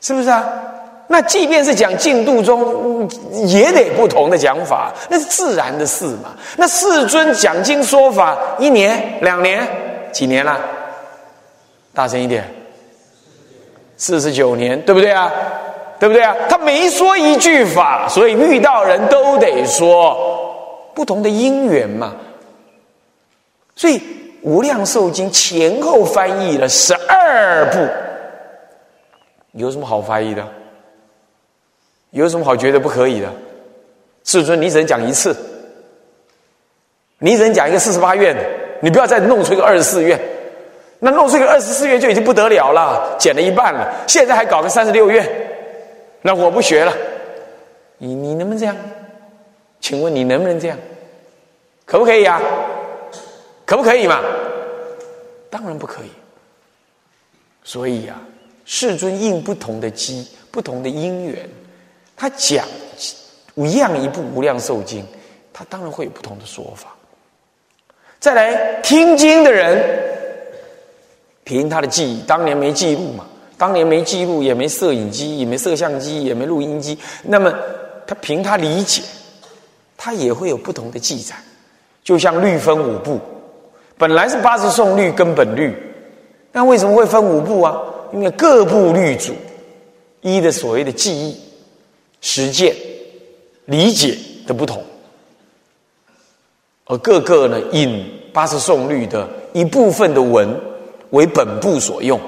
[0.01, 0.43] 是不是啊？
[1.07, 3.07] 那即便是讲进度中，
[3.45, 6.33] 也得不同的讲法，那是自然的事嘛。
[6.57, 9.61] 那世尊讲经说法，一年、两年、
[10.11, 10.59] 几年了？
[11.93, 12.43] 大声一点。
[13.97, 15.31] 四十九年，对不对啊？
[15.99, 16.35] 对不对啊？
[16.49, 22.13] 他没说一句法，所以遇到人都得说不同的因缘嘛。
[23.75, 23.99] 所以
[24.41, 27.87] 《无量寿经》前后翻译了十二部，
[29.53, 30.45] 有什么好翻译的？
[32.11, 33.27] 有什么好觉得不可以的？
[34.23, 35.35] 世尊，你只能讲一次，
[37.19, 38.35] 你只能讲一个四十八愿，
[38.81, 40.19] 你不要再弄出一个二十四愿。
[40.99, 43.93] 那弄出一个二十四愿就已经不得了了，减了一半了。
[44.07, 45.29] 现在还搞个三十六愿，
[46.25, 46.91] 那我不学了。
[47.99, 48.75] 你你能不能这样？
[49.79, 50.77] 请问你能不能这样？
[51.85, 52.41] 可不可以啊？
[53.63, 54.23] 可不可以嘛？
[55.51, 56.09] 当然不可以。
[57.63, 58.19] 所以呀，
[58.65, 61.47] 世尊应不同的机、不同的因缘，
[62.17, 62.65] 他讲
[63.53, 65.03] 一样一部《无量寿经》，
[65.53, 66.95] 他当然会有不同的说法。
[68.19, 70.03] 再来听经的人。
[71.43, 76.97] 凭他的记忆，当年没记录嘛，当年没记录，也没摄影机，也没摄像机，也没录音机。
[77.23, 77.53] 那么
[78.05, 79.01] 他凭他理解，
[79.97, 81.35] 他也会有不同的记载。
[82.03, 83.19] 就像律分五部，
[83.97, 85.75] 本来是八十颂律根本律，
[86.51, 87.77] 那为什么会分五部啊？
[88.13, 89.33] 因为各部律主
[90.21, 91.39] 一的所谓的记忆、
[92.21, 92.75] 实践、
[93.65, 94.83] 理解的不同，
[96.85, 100.59] 而各个呢引八十颂律的一部分的文。
[101.11, 102.19] 为本部所用，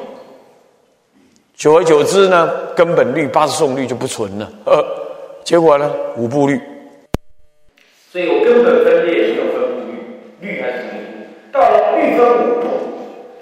[1.58, 4.48] 久而久之呢，根本律八十颂律就不存了。
[4.64, 4.86] 呃，
[5.44, 6.62] 结果呢，五部律。
[8.12, 9.98] 所以我根本分裂没有分部律，
[10.40, 11.26] 律还是同一部。
[11.52, 12.68] 到了律分五部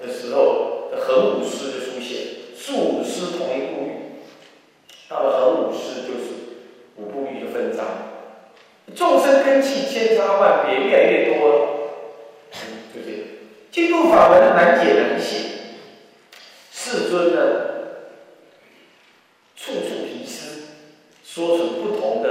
[0.00, 2.16] 的时候，横五师就出现，
[2.56, 3.92] 竖五师同一部律。
[5.10, 6.24] 到了横五师，就是
[6.96, 7.84] 五部律就分章。
[8.94, 11.54] 众生根器千差万别，越来越多了。
[12.94, 13.20] 就这样。
[13.70, 15.36] 净土法门难解难解，
[16.72, 17.65] 世尊呢，
[19.66, 20.62] 处处提示，
[21.24, 22.28] 说出不同的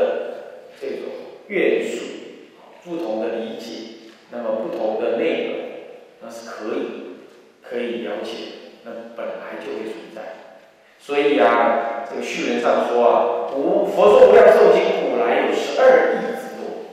[0.79, 0.99] 这种
[1.47, 2.05] 愿述，
[2.85, 5.55] 不同的理解，那么不同的内容，
[6.21, 7.17] 那是可以
[7.61, 8.31] 可以了解，
[8.85, 10.21] 那本来就会存在。
[10.97, 16.87] 所以啊，这个序文上说啊，无佛说无量寿经，古来有十二亿之多，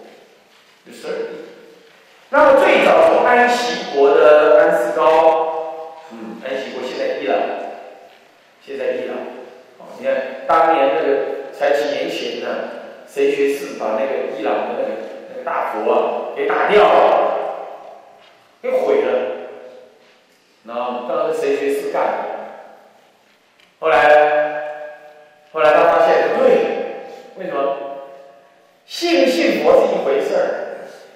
[0.87, 1.26] 有十二亿。
[2.31, 7.38] 那么最早从安息国的安世高，嗯，安息国现在伊朗，
[8.66, 9.16] 现在伊朗，
[9.99, 10.14] 你看
[10.47, 12.49] 当年那个才几年前呢，
[13.07, 14.90] 谁学士把那个伊朗的那个
[15.31, 17.38] 那个大佛啊给打掉了，
[18.61, 19.09] 给毁了，
[20.66, 22.33] 然后当时谁学士干的？
[23.79, 24.62] 后来，
[25.53, 26.51] 后来他发现不对，
[27.37, 27.77] 为什么？
[28.87, 30.42] 信不信佛是一回事儿。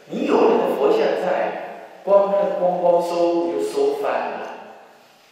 [0.09, 4.41] 你有那个佛像在，光那光光收你就收翻了，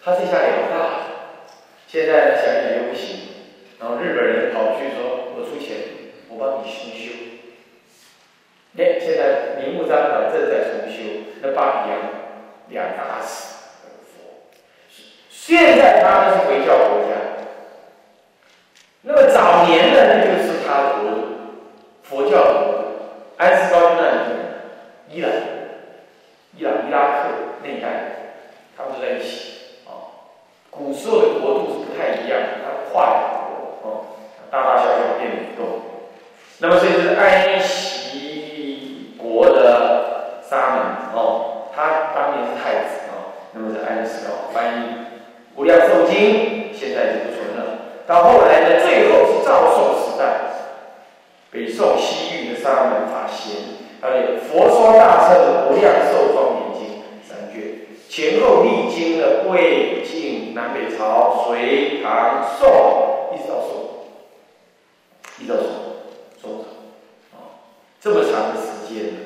[0.04, 1.00] 他这下了大了。
[1.86, 3.23] 现在想想又不行，
[3.84, 5.76] 然后日本人跑去说：“我出钱，
[6.30, 7.12] 我帮你重修。”
[8.78, 11.02] 哎，现在明目张胆正在重修，
[11.42, 12.00] 那巴比扬
[12.70, 13.58] 两大寺
[14.08, 14.48] 佛，
[15.28, 17.10] 现在他们是回教国家，
[19.02, 21.20] 那么早年的那就是他的国土，
[22.02, 22.84] 佛教国，
[23.36, 24.34] 安斯高那里。
[25.10, 25.30] 伊朗、
[26.56, 27.28] 伊朗、伊拉克
[27.62, 27.86] 那一带，
[28.74, 30.24] 他们都在一起啊。
[30.70, 33.33] 古时候的国度是不太一样的，它跨
[33.84, 34.16] 哦，
[34.50, 35.64] 大大小小变动。
[36.58, 40.82] 那么这是埃及国的沙门
[41.14, 43.36] 哦，他当年是太子哦。
[43.52, 44.76] 那么在埃及哦翻译
[45.56, 47.60] 《无量寿经》，现在已经不存了。
[48.06, 50.24] 到后来呢最后是赵宋时代，
[51.50, 53.56] 北宋西域的沙门法贤，
[54.00, 56.80] 他的《佛说大乘无量寿庄严经》
[57.28, 62.68] 三卷，前后历经了魏晋南北朝、隋唐宋，
[63.34, 63.73] 一直到宋。
[65.40, 65.64] 一都做
[66.40, 66.68] 做不到
[67.32, 67.66] 啊、
[68.00, 69.18] 这么长的时间呢，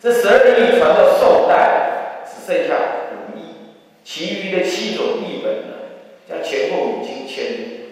[0.00, 2.74] 这十二亿传到宋代只剩下
[3.12, 5.74] 五亿，其余的七种译本呢，
[6.26, 7.44] 在前后已经千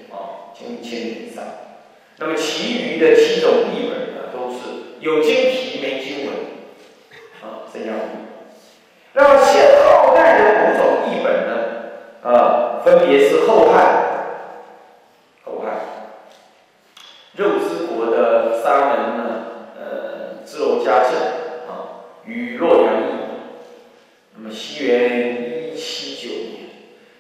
[0.09, 1.45] 啊、哦，千千以上。
[2.17, 6.35] 那么其余的七种译本呢，都是有经题没经文
[7.43, 8.31] 啊、哦，剩下五。
[9.13, 11.53] 那么现后代的五种译本呢，
[12.23, 14.10] 啊、分别是后汉。
[18.63, 19.25] 沙人呢
[19.79, 21.13] 呃智勇家政
[21.67, 23.15] 啊与洛阳邑
[24.37, 26.69] 那么西元一七九年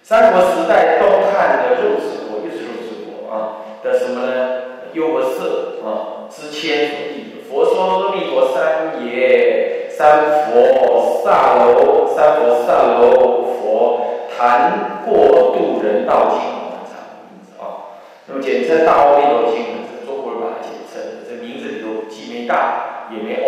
[0.03, 14.01] 三国时代东汉的肉食国又是肉食国啊的什么呢优和色啊之谦兄弟佛说立国三爷三佛萨楼三佛萨楼佛
[14.37, 16.39] 谈过渡人道经
[17.59, 19.80] 啊那么简称大阿弥陀经
[22.51, 23.40] sta viene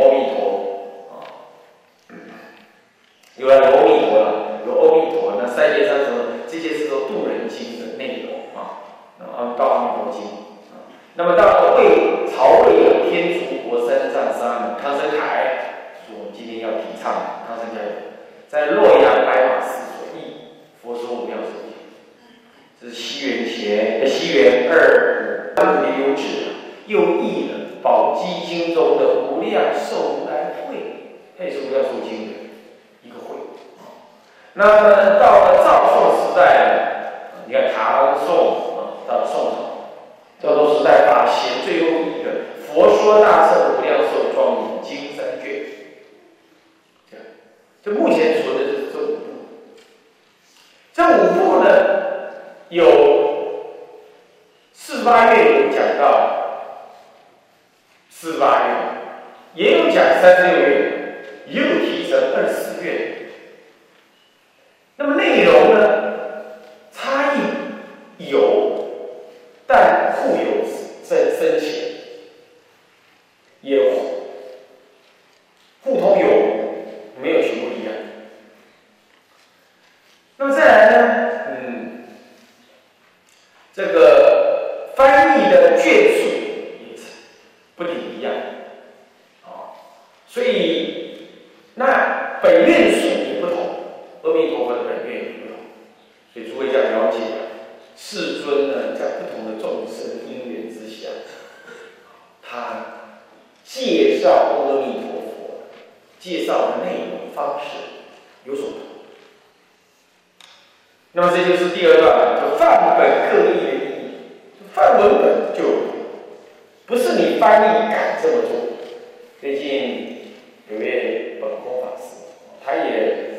[120.70, 122.24] 有位本科法师
[122.64, 123.31] 他也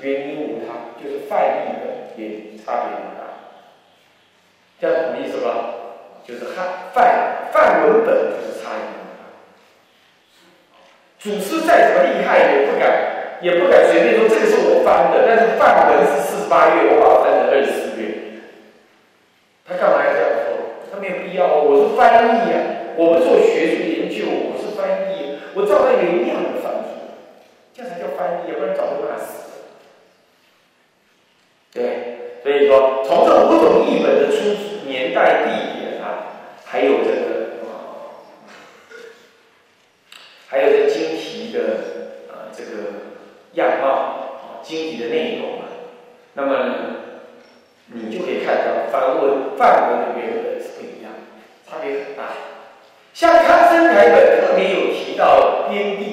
[0.00, 1.84] 原因无他，就是翻译本
[2.16, 3.20] 也差别很大。
[4.80, 5.48] 这样懂意思吧？
[6.26, 8.80] 就是汉范范文本就是差异。
[11.18, 15.26] 祖师再怎么厉害，也不敢，也不敢随便说这个是我翻的。
[15.26, 18.02] 但是范文是四十八页，我把它翻成二十四页。
[19.66, 20.46] 他干嘛要这样说？
[20.90, 21.46] 他没有必要。
[21.46, 22.58] 我是翻译呀，
[22.96, 26.90] 我不做学术研究，我是翻译，我照他原样的翻译，
[27.74, 29.41] 这才叫翻译，要不然早就骂死了。
[31.72, 37.32] 对，所以说从这五种译本的出年代、地点啊，还有这个。
[40.52, 41.58] 还有这经题的
[42.28, 42.70] 呃这个
[43.54, 45.64] 样貌啊，经题的内容啊，
[46.34, 46.52] 那么
[47.86, 51.10] 你就可以看到梵文梵文的原本是不一样，
[51.66, 52.34] 差别很大。
[53.14, 56.04] 像康生台本特别有提到边地，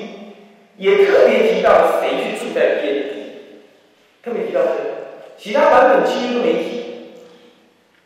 [0.77, 3.63] 也特别提到谁去住在边地，
[4.23, 4.88] 特别提到这个，
[5.39, 7.13] 其他版本几乎都没提。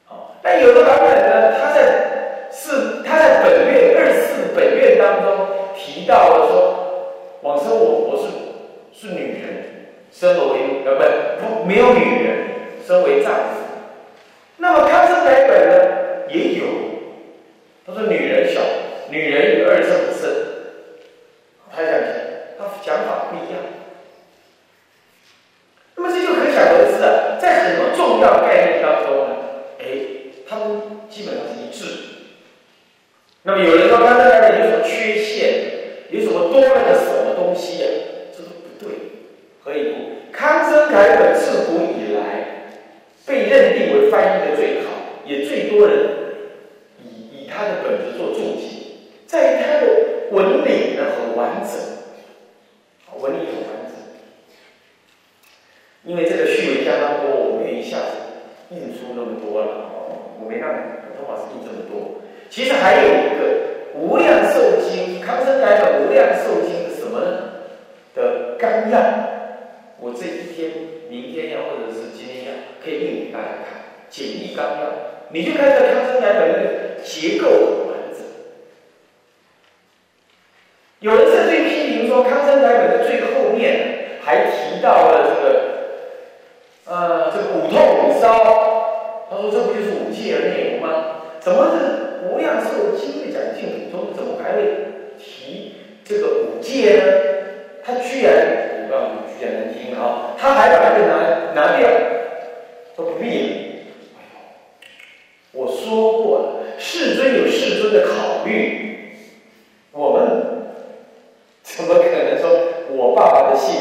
[0.05, 5.47] 好，但有的版本呢，它在是它在本月二四本月当中。
[5.75, 8.27] 提到了说，往生我佛是
[8.93, 10.93] 是女人，生而为呃
[11.41, 12.45] 不不没有女人，
[12.85, 13.39] 生为丈夫。
[14.57, 15.73] 那么康生台本呢
[16.29, 16.65] 也有，
[17.87, 18.61] 他说女人小，
[19.09, 20.31] 女人与二生生，
[21.75, 21.91] 他讲，
[22.59, 23.59] 他讲法不一样。
[25.95, 27.07] 那么这就可想而知啊，
[27.43, 29.35] 在很多重要概念当中呢，
[29.77, 30.79] 哎，他们
[31.09, 31.99] 基本上是一致。
[33.41, 36.07] 那么有人说康生台本有什么缺陷？
[36.09, 37.87] 有什么多了个什么东西呀？
[38.31, 38.87] 这都不对。
[39.61, 40.31] 何以故？
[40.31, 42.79] 康生凯本自古以来
[43.25, 45.97] 被认定为翻译的最好，也最多人
[47.03, 49.87] 以以他的本子做注记，在于他的
[50.31, 51.73] 文理呢很完整，
[53.21, 53.82] 文理很完整。
[56.05, 58.17] 因为这个序文相当多，我没一下子
[58.69, 59.67] 印出那么多了，
[60.39, 62.21] 我没让普通法师印这么多。
[62.49, 63.73] 其实还有一个。
[63.95, 67.27] 无量寿经，康生来本无量寿经是什么呢？
[68.15, 68.99] 的纲要，
[69.99, 70.71] 我这一天、
[71.11, 72.51] 明天呀，或者是今天呀，
[72.83, 73.83] 可以印给大家看。
[74.09, 74.89] 简易纲要，
[75.29, 78.25] 你就看这康生来本那个结构很完整。
[80.99, 85.72] 有人甚至批评说，康生来本的最后面还提到了这个，
[86.85, 90.33] 呃，这个五痛五烧，他说这不就是五戒。
[90.33, 90.87] 的内容吗？
[91.39, 94.63] 怎么是无量寿经的讲净土中，怎么还会
[95.19, 95.75] 提
[96.05, 96.95] 这个五戒。
[96.95, 97.03] 呢？
[97.85, 100.33] 他居然，我告诉你，居然能听啊！
[100.37, 101.89] 他还把这个拿拿掉，
[102.95, 103.55] 说不必了。
[105.51, 106.45] 我说过了，
[106.79, 109.17] 世尊有世尊的考虑，
[109.91, 110.21] 我们
[111.61, 112.49] 怎么可能说
[112.91, 113.75] 我爸爸的信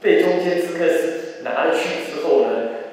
[0.00, 2.48] 被中间资克斯拿了去之后呢？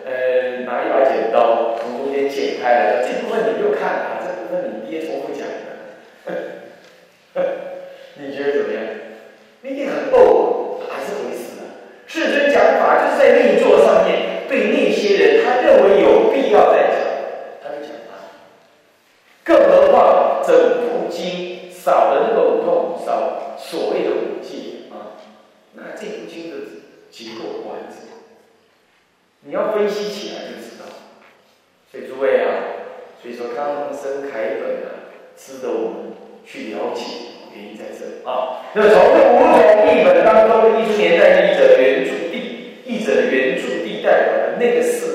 [0.05, 1.75] 呃，拿一把剪刀。
[1.81, 5.41] 从中间剪开了，这部分你不用看啊，这部分你爹重复讲
[6.25, 6.35] 的，
[8.17, 8.83] 你觉得怎么样？
[9.63, 11.65] 一定很逗，哪是回事啊？
[12.05, 16.97] 世尊讲法就是在那一座上面，对那些人他认为有必要再讲，
[17.63, 18.13] 他就讲他。
[19.43, 25.17] 更何况整部经少了那个五痛五烧，所谓的五戒啊，
[25.73, 26.57] 那这部经的
[27.09, 28.04] 结构完整，
[29.47, 30.85] 你要分析起来就知道。
[31.91, 32.49] 所以诸位啊，
[33.21, 37.03] 所以说康生楷本啊，值得我们去了解，
[37.53, 38.65] 原因在这里啊。
[38.73, 39.53] 那从这五种
[39.87, 45.05] 译本当中的译出年代译者原著地，译者的原著地代表的那个是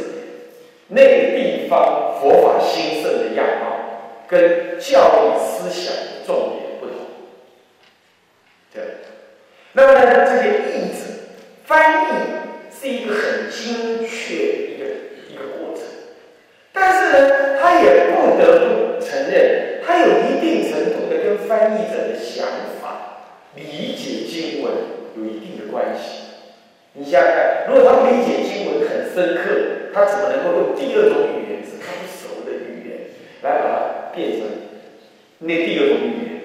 [0.89, 6.95] 那个地方佛法兴盛的样貌，跟教育思想的重点不同。
[8.73, 8.83] 对。
[9.73, 11.05] 那么呢，这些译者
[11.65, 12.07] 翻译
[12.81, 14.35] 是一个很精确
[14.73, 14.87] 一个
[15.29, 15.85] 一个过程。
[16.73, 22.47] 但是呢，他也不得不承认，他有一定程度的跟翻译者的想
[22.81, 23.21] 法、
[23.55, 24.73] 理解经文
[25.15, 26.31] 有一定的关系。
[26.95, 33.11] 你想想看，如果他理解经文很深刻，他怎么能够用第二种语言是他不熟的语言
[33.43, 34.49] 来把它变成
[35.41, 36.41] 那第二种语言，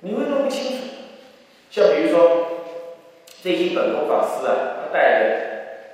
[0.00, 0.84] 你会弄不清楚。
[1.70, 2.46] 像比如说，
[3.42, 5.36] 最近本空法师啊，带了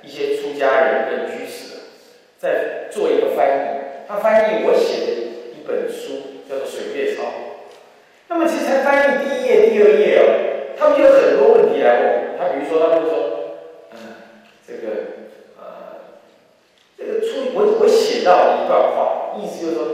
[0.01, 1.75] 一些出家人跟居士，
[2.39, 3.83] 在做一个翻译。
[4.07, 5.11] 他翻译我写的
[5.51, 7.23] 一本书，叫做《水月抄》。
[8.29, 10.23] 那么其实才翻译第一页、第二页哦，
[10.79, 12.37] 他们就有很多问题来问。
[12.39, 13.13] 他比如说，他就说，
[13.91, 13.97] 嗯，
[14.65, 14.87] 这个，
[15.59, 15.63] 呃，
[16.97, 19.87] 这个出我我写到一段话，意思就是说，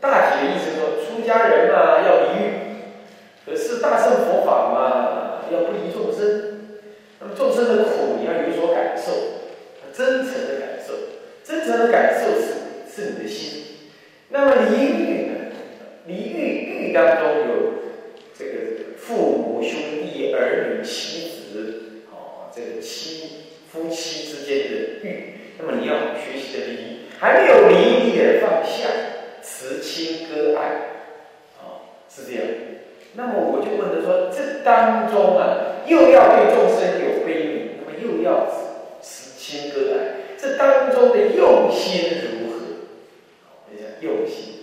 [0.00, 2.44] 大体的意思说，出家人嘛要离欲，
[3.46, 6.59] 可是大乘佛法嘛要不离众生，
[7.20, 9.12] 那么众生的苦你要有所感受，
[9.92, 10.94] 真诚的感受，
[11.44, 12.46] 真诚的感受是
[12.90, 13.64] 是你的心。
[14.30, 15.34] 那么离欲呢？
[16.06, 17.72] 离欲欲当中有
[18.36, 23.28] 这个父母兄弟儿女妻子哦，这个妻
[23.70, 28.88] 夫妻之间的欲，那么你要学习的离，还没有离也放下，
[29.42, 30.62] 慈亲割爱，
[31.58, 32.44] 啊，是这样。
[33.14, 38.46] 那么我就问他说，这当中啊，又要对众生有悲悯，那么又要
[39.00, 42.86] 慈亲割爱，这当中的用心如何？
[43.70, 44.54] 你想用心。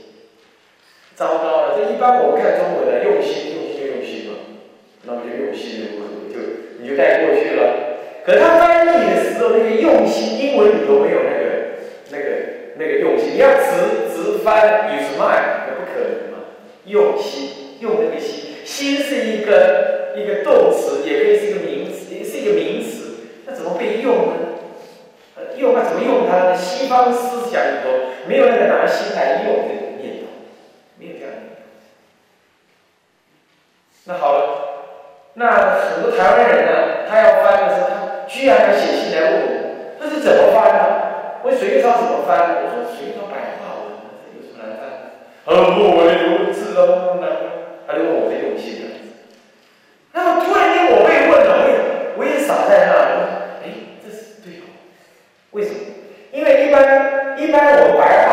[1.16, 1.76] 糟糕了！
[1.76, 4.38] 这一般我们看中文的用心，用心就用心嘛，
[5.04, 6.06] 那么就用心如何？
[6.32, 6.38] 就
[6.80, 7.98] 你就带过去了。
[8.24, 11.82] 可他翻译的时候，那个用心，英文里头没有那个、
[12.12, 12.24] 那个、
[12.78, 13.34] 那个用心。
[13.34, 16.38] 你要直直翻，use mind，那不可能嘛。
[16.86, 18.37] 用心，用那个心，
[18.68, 23.16] 心是一个一个动词，也可以是一个名词，也是一个名词。
[23.46, 24.34] 那怎么被用呢？
[25.56, 26.56] 用它怎么用它呢？
[26.56, 27.90] 西方思想里头
[28.28, 29.74] 没有那个拿心来用的。
[31.00, 31.40] 没有这样的。
[34.06, 34.42] 那好了，
[35.36, 39.48] 那很多台湾人呢，他要翻的时候，他居然还写信来问我，
[40.02, 40.84] 这是怎么翻呢？
[41.44, 42.56] 问水月抄怎么翻的？
[42.66, 43.96] 我说水月抄白话文，
[44.26, 45.16] 这有什么难翻？
[45.46, 47.47] 他说不，我的文字啊，难
[47.88, 48.92] 他就问我的用心了。
[50.12, 51.74] 那么突然间我被问了，我也
[52.18, 53.24] 我也傻在那，我说，
[53.64, 53.72] 哎，
[54.04, 54.68] 这是对哦。
[55.52, 55.80] 为什么？
[56.34, 58.27] 因为一般一般我白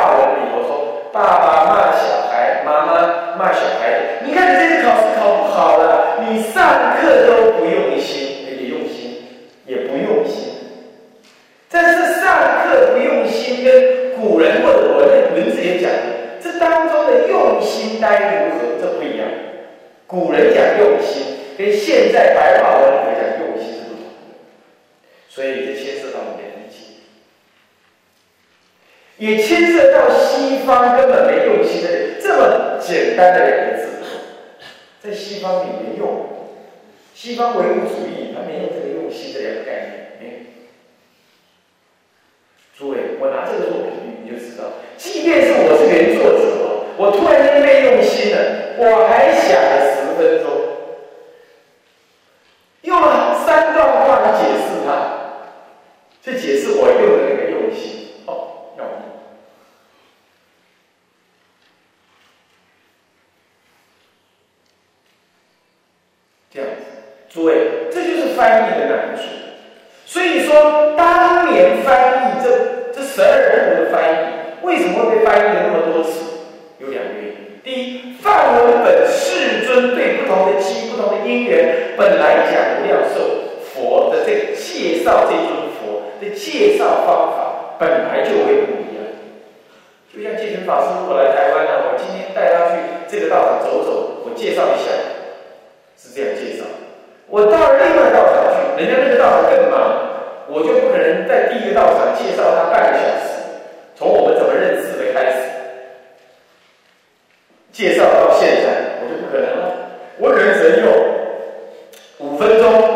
[112.55, 112.94] 五分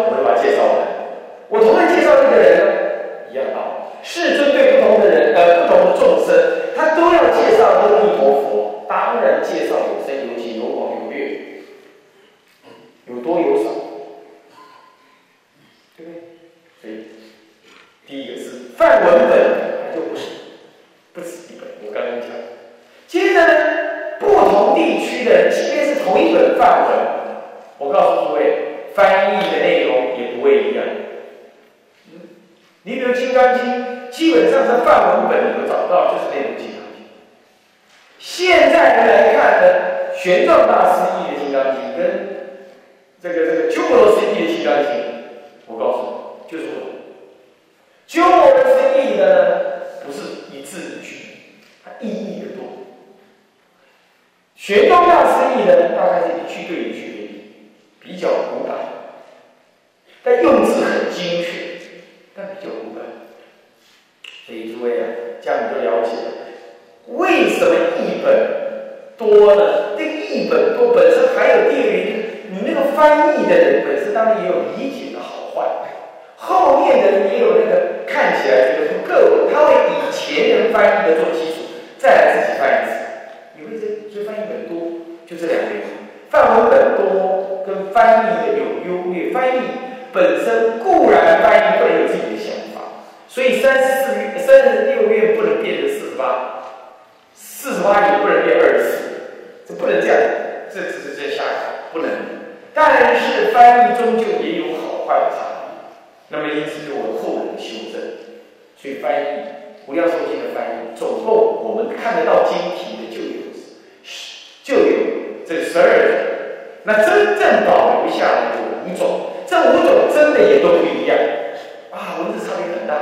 [122.89, 122.95] 大，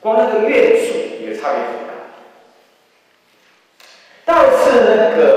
[0.00, 1.92] 光那个元素也差别很大。
[4.24, 5.35] 但是那个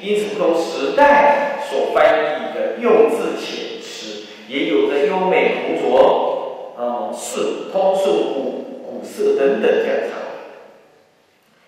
[0.00, 10.38] 因此不同时代所翻译的用字遣词，也有着优美浑浊、啊顺通顺古古色等等这样差别。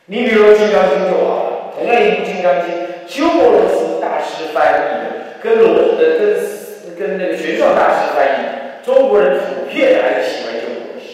[0.07, 2.75] 你比如《金刚经》就好了，同样一部《金刚经》。
[3.11, 5.67] 鸠摩罗什大师翻译的，跟罗
[5.99, 11.09] 呃跟跟那个玄奘大师翻译，中国人普遍还是喜欢鸠摩罗什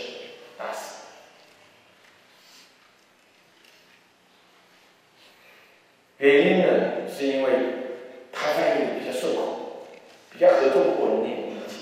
[0.58, 0.76] 大师。
[6.18, 7.50] 原因呢，是因为
[8.30, 9.86] 他翻译的比较顺口，
[10.36, 11.72] 比较合中国人内容理解。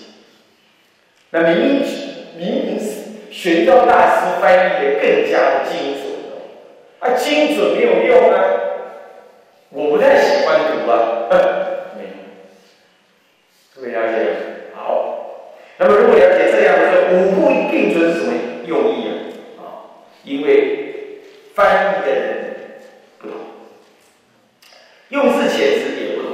[1.31, 1.83] 那明明
[2.39, 2.87] 明明是
[3.33, 6.05] 玄奘大师翻译的更加的精准
[7.01, 8.35] 啊，精准没有用啊。
[9.71, 11.29] 我不太喜欢读啊，
[11.99, 12.09] 没有，
[13.75, 14.15] 各位了解
[14.73, 14.87] 好，
[15.79, 18.33] 那么如果了解这样的五步并存是什么
[18.69, 19.09] 用意
[19.59, 19.59] 啊？
[19.59, 20.53] 啊，因为
[21.55, 22.55] 翻译的人
[23.19, 23.37] 不同，
[25.09, 26.31] 用字遣词也不同，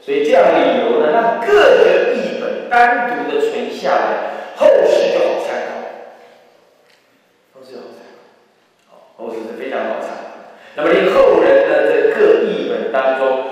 [0.00, 4.06] 所以这样的理由，让各个译本单独的存下来，
[4.54, 5.70] 后世就好参考，
[7.54, 10.14] 后世好参考，好，后世是非常好参考。
[10.74, 13.44] 那么令后人呢，在各译本当中，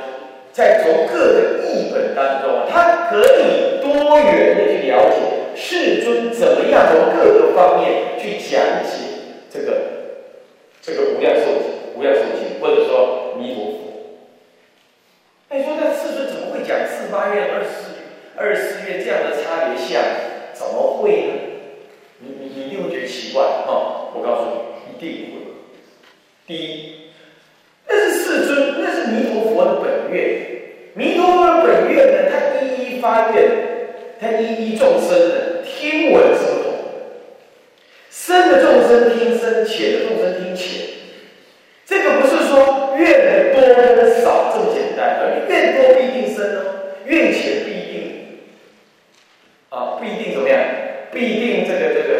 [0.52, 5.16] 在从各个译本当中，他可以多元的去了解
[5.56, 8.92] 世尊怎么样从各个方面去讲解
[9.50, 9.80] 这个
[10.82, 13.83] 这个无量寿经、无量寿经，或者说弥陀佛。
[15.54, 17.94] 那你说那世尊怎么会讲四八愿、二四
[18.34, 20.02] 二四愿这样的差别相？
[20.52, 21.32] 怎么会呢？
[22.18, 24.10] 你你你一定会觉得奇怪啊！
[24.12, 25.38] 我告诉你，一定会。
[26.44, 27.12] 第一。
[27.86, 30.40] 那是世尊，那是弥陀佛的本愿。
[30.94, 33.48] 弥陀佛的本愿呢，他一一发愿，
[34.20, 36.78] 他一一众生的听闻是不同的。
[38.10, 40.84] 深的众生听深，浅的众生听浅。
[41.86, 42.22] 这个
[42.96, 46.60] 越能多，越能少这么简单，而越多不一定深哦，
[47.04, 48.38] 越浅不一定。
[49.70, 50.58] 啊，不一定怎么样，
[51.10, 52.12] 不一定这个这个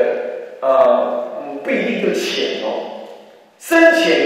[0.61, 3.07] 呃，不一定就浅哦，
[3.59, 4.24] 深浅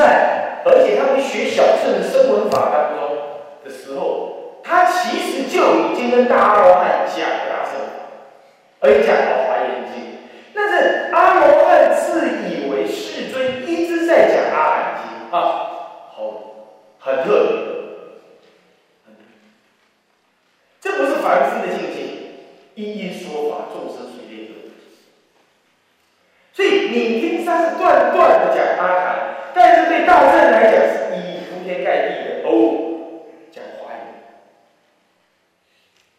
[0.00, 3.18] 在，而且他们学小乘的声闻法当中
[3.62, 7.76] 的时候，他其实就已经跟大阿罗汉讲大乘
[8.80, 10.16] 而且讲到华严经。
[10.54, 15.68] 但是阿罗汉自以为世尊一直在讲阿含经啊，
[16.16, 16.18] 好，
[16.98, 19.12] 很特别，
[20.80, 22.00] 这不是凡夫的境界，
[22.74, 24.72] 一一说法，众生随便得。
[26.54, 32.50] 所以你听他是断断的讲阿含，但是对道圣来讲是以铺天盖地的哦
[33.50, 34.02] 讲华严。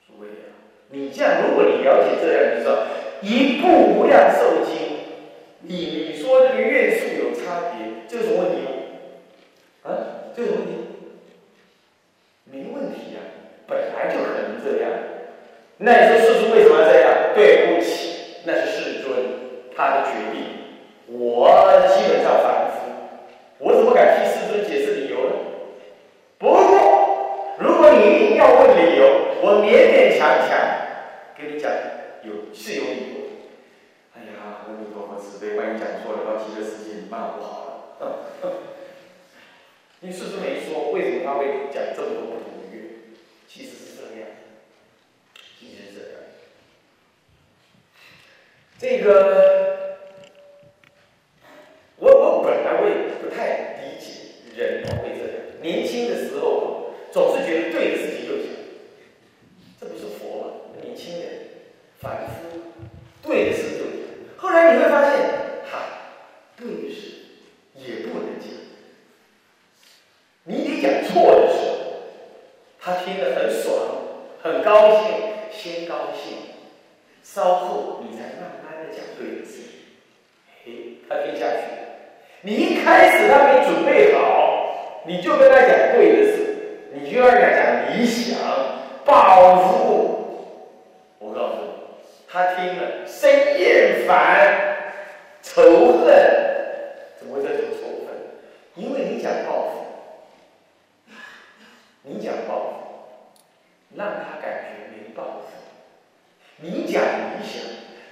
[0.05, 0.51] 诸位啊，
[0.89, 2.88] 你这样，如果你了解这样，你知道。
[3.21, 3.67] 一部
[3.99, 4.73] 无量寿经，
[5.61, 8.69] 你你说这个愿数有差别，这有什么问题吗？
[9.84, 9.88] 啊，
[10.36, 10.79] 这有什么问题？
[12.45, 13.21] 没问题呀，
[13.67, 14.91] 本来就可能这样。
[15.77, 17.07] 那你说世尊为什么要这样？
[17.36, 19.13] 对不起，那是世尊
[19.77, 20.41] 他的决定。
[21.07, 21.47] 我
[21.89, 22.70] 基本上反夫，
[23.62, 25.36] 我怎么敢替世尊解释理由呢？
[26.38, 29.05] 不过，如果你一定要问理由，
[29.41, 30.57] 我勉勉强强
[31.38, 31.72] 跟你讲。
[32.24, 33.16] 有是有理由。
[34.14, 38.05] 哎呀，阿弥陀佛慈悲，万一讲错了，到极乐世界你骂不好了。
[40.01, 42.78] 你是不是没说为什么他会讲这么多不同的乐？
[43.47, 44.30] 其实是这样，
[45.59, 46.22] 其实是这样。
[48.78, 49.09] 这个，
[51.97, 52.84] 我我本来会
[53.20, 54.05] 不太理解
[54.55, 58.47] 人会这样，年轻的时候总是觉得对的事情就讲，
[59.80, 60.45] 这不是佛吗？
[60.84, 61.32] 年轻人。
[62.01, 62.57] 凡夫
[63.22, 63.86] 对的是对，
[64.36, 65.20] 后来你会发现，
[65.72, 65.84] 哈，
[66.57, 67.01] 对的是
[67.76, 68.49] 也不能讲。
[70.45, 71.76] 你得讲错的时候，
[72.80, 73.70] 他听得很爽，
[74.41, 75.14] 很高兴，
[75.51, 76.38] 先高兴，
[77.22, 79.62] 稍后你才慢慢的讲对的事。
[80.66, 80.72] 嘿，
[81.07, 81.62] 他听下去。
[82.41, 88.39] 你一开始他没准备好，你就跟他讲对的事，你就要跟他讲理想、
[89.22, 89.69] 抱负。
[91.19, 91.67] 我告诉你。
[92.28, 94.15] 他听了，生厌烦、
[95.43, 95.61] 仇
[95.99, 96.07] 恨，
[97.19, 98.15] 怎么会这种仇恨？
[98.76, 99.86] 因为你讲报复，
[102.03, 102.74] 你讲报复，
[103.95, 105.51] 让他感觉没报复；
[106.57, 107.61] 你讲理想，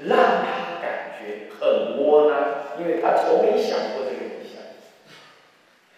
[0.05, 2.37] 让他感觉很窝囊，
[2.77, 4.61] 因为他从没想过这个理想。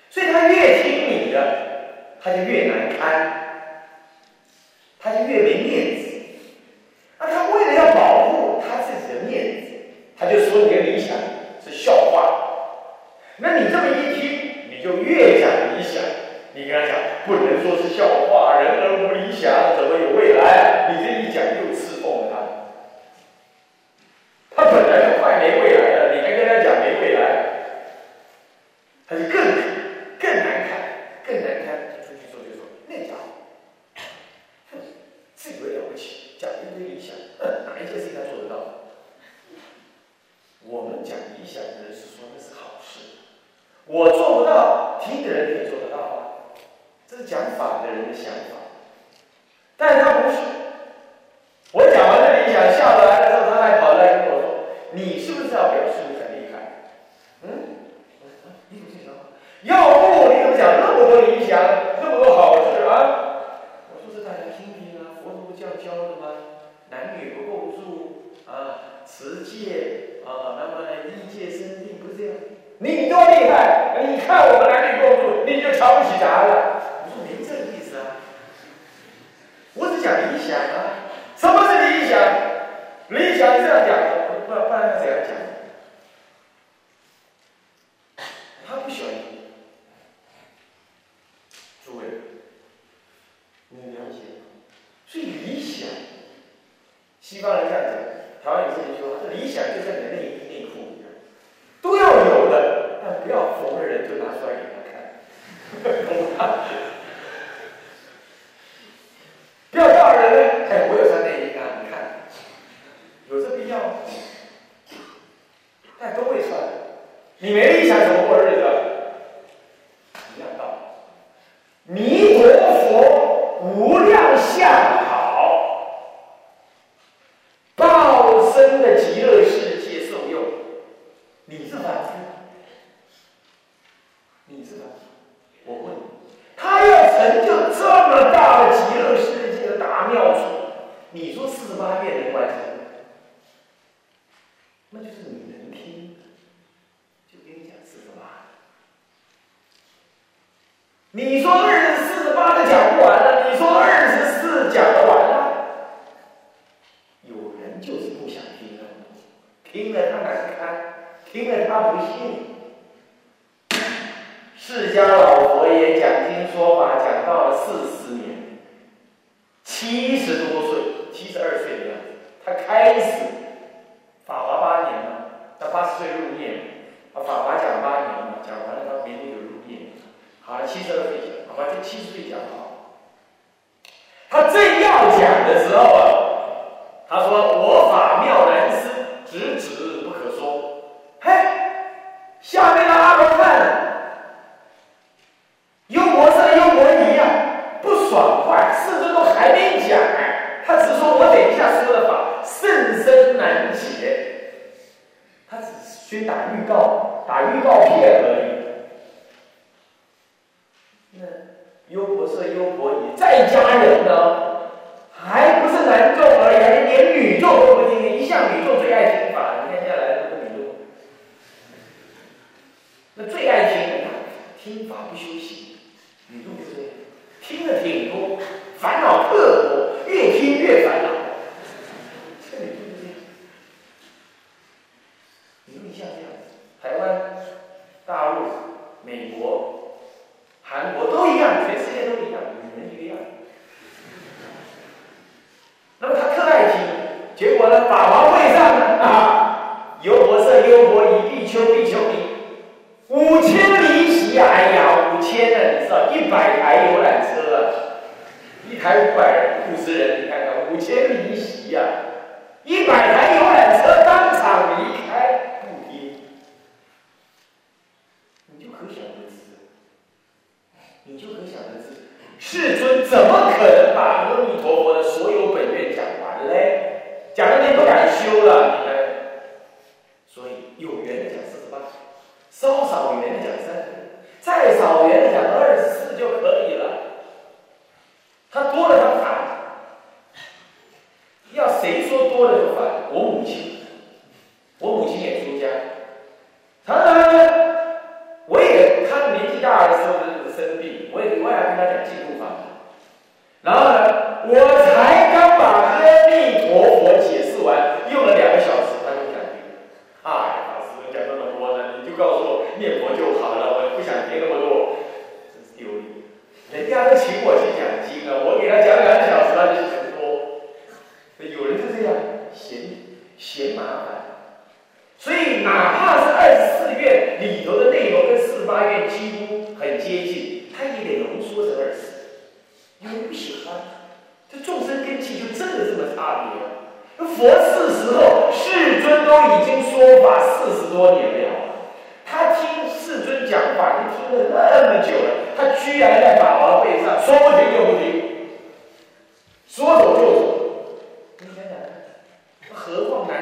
[0.10, 3.41] 所以他越听你的，他就越难堪，
[5.02, 6.10] 他就越没面子。
[7.20, 9.68] 那他为了要保护他自己的面子
[10.18, 11.18] 他就说你的理想
[11.64, 12.48] 是笑话。
[13.38, 16.04] 那你这么一听你就越讲理想
[16.54, 16.96] 你跟他讲
[17.26, 20.92] 不能说是笑话人而无理想怎么有未来？
[20.92, 22.34] 你这一讲又刺痛他。
[24.56, 25.01] 他本来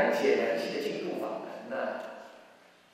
[0.10, 2.02] 何况难解难解的净土法门呢？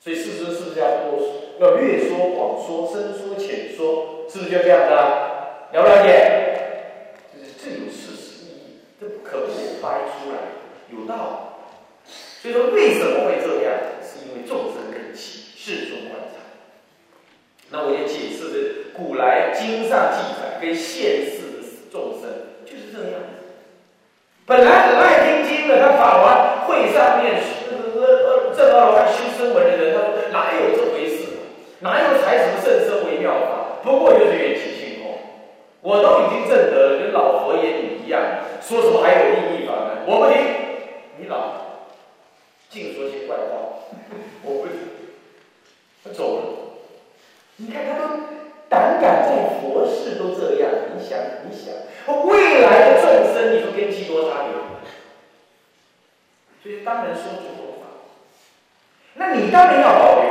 [0.00, 1.18] 所以世尊是不是要多
[1.58, 4.26] 要略说广说深说浅说？
[4.28, 5.70] 是不是就这样子啊？
[5.72, 6.10] 了不了解？
[7.32, 10.36] 就是这有事实意义，这可不是掰出来，
[10.90, 12.12] 有道理。
[12.42, 13.72] 所以说为什么会这样？
[14.02, 16.38] 是因为众生根器，世尊观察。
[17.70, 22.30] 那我也解释的，古来经上记载跟现世的众生
[22.64, 23.26] 就是这样子。
[24.44, 27.40] 本来很爱听经的，他法完会上面，
[27.70, 31.24] 呃呃正二罗汉修声闻的人，他说哪有这回事？
[31.80, 33.80] 哪有采什么甚深为妙法？
[33.82, 35.18] 不过就是缘起性空。
[35.82, 38.20] 我都已经证得了，跟老佛爷你一样，
[38.60, 40.06] 说什么还有意义法门？
[40.06, 40.42] 我不听，
[41.18, 41.52] 你老
[42.68, 43.86] 净说些怪话，
[44.42, 44.74] 我不听，
[46.04, 46.42] 他走了。
[47.56, 48.04] 你看他都
[48.68, 51.72] 胆敢在佛事都这样，你想你想，
[52.26, 54.52] 未来的众生，你说跟基多差别？
[56.66, 57.86] 所以当然说诸佛法，
[59.14, 60.30] 那你当然要保留。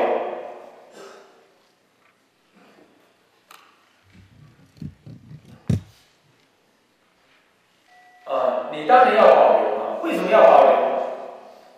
[8.25, 9.99] 啊，你当然要保留啊！
[10.03, 10.73] 为什么要保留？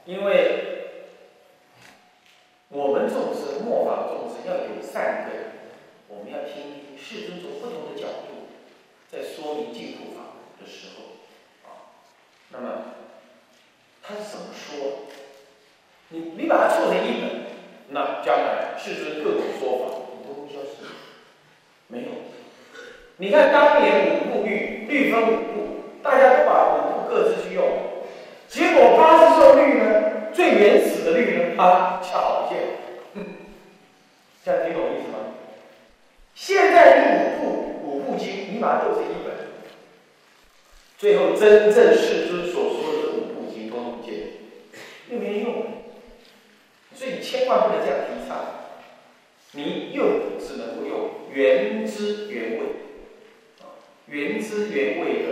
[0.05, 1.03] 因为
[2.69, 5.51] 我们众生末法众生要有善根，
[6.07, 8.47] 我们要听世尊从不同的角度
[9.07, 11.93] 在说明净土法的时候啊，
[12.49, 12.81] 那么
[14.07, 15.09] 他是怎么说？
[16.09, 17.29] 你你把它做成一本，
[17.89, 19.83] 那将来世尊各种说法，
[20.13, 20.87] 你都会消失？
[21.87, 22.07] 没有。
[23.17, 25.67] 你看当年五部律，律分五部。
[26.03, 27.67] 大家都把五部各自去用，
[28.47, 32.57] 结果八十受律呢，最原始的律呢，它，恰好见，
[34.45, 35.17] 这样听懂意思吗？
[36.33, 37.49] 现在你五部
[37.83, 39.33] 五部经，你把它做成一本，
[40.97, 44.13] 最后真正世尊所说的五部经都不见，
[45.09, 45.65] 又没用，
[46.97, 48.43] 所以千万不能这样提倡，
[49.51, 52.65] 你又只能够用原汁原味，
[54.07, 55.27] 原汁原味的。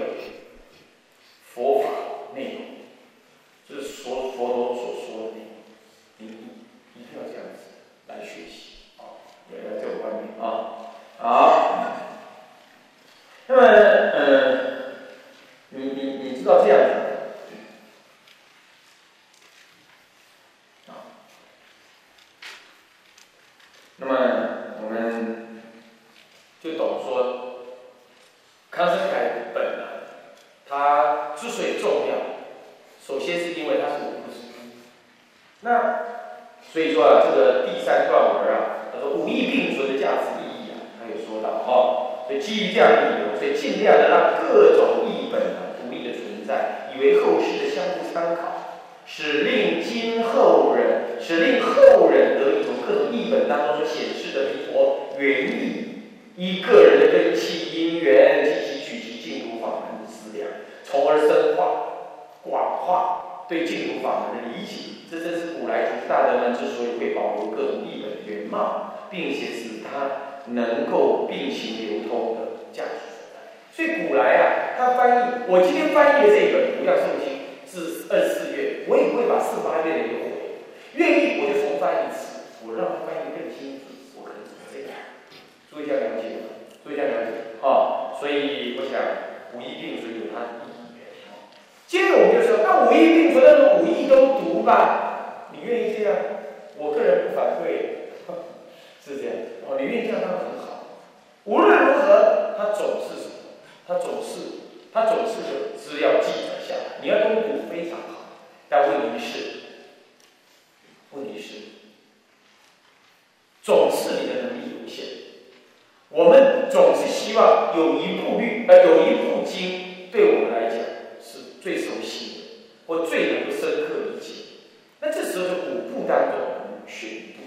[121.66, 122.42] 最熟悉的，
[122.86, 124.62] 或最能够深刻理解。
[125.02, 126.38] 那这时候就五步当中
[126.86, 127.42] 选一部，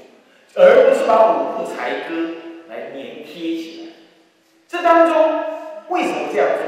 [0.57, 2.35] 而不是把五部裁割
[2.69, 3.93] 来粘贴起来。
[4.67, 5.45] 这当中
[5.91, 6.67] 为什么这样做？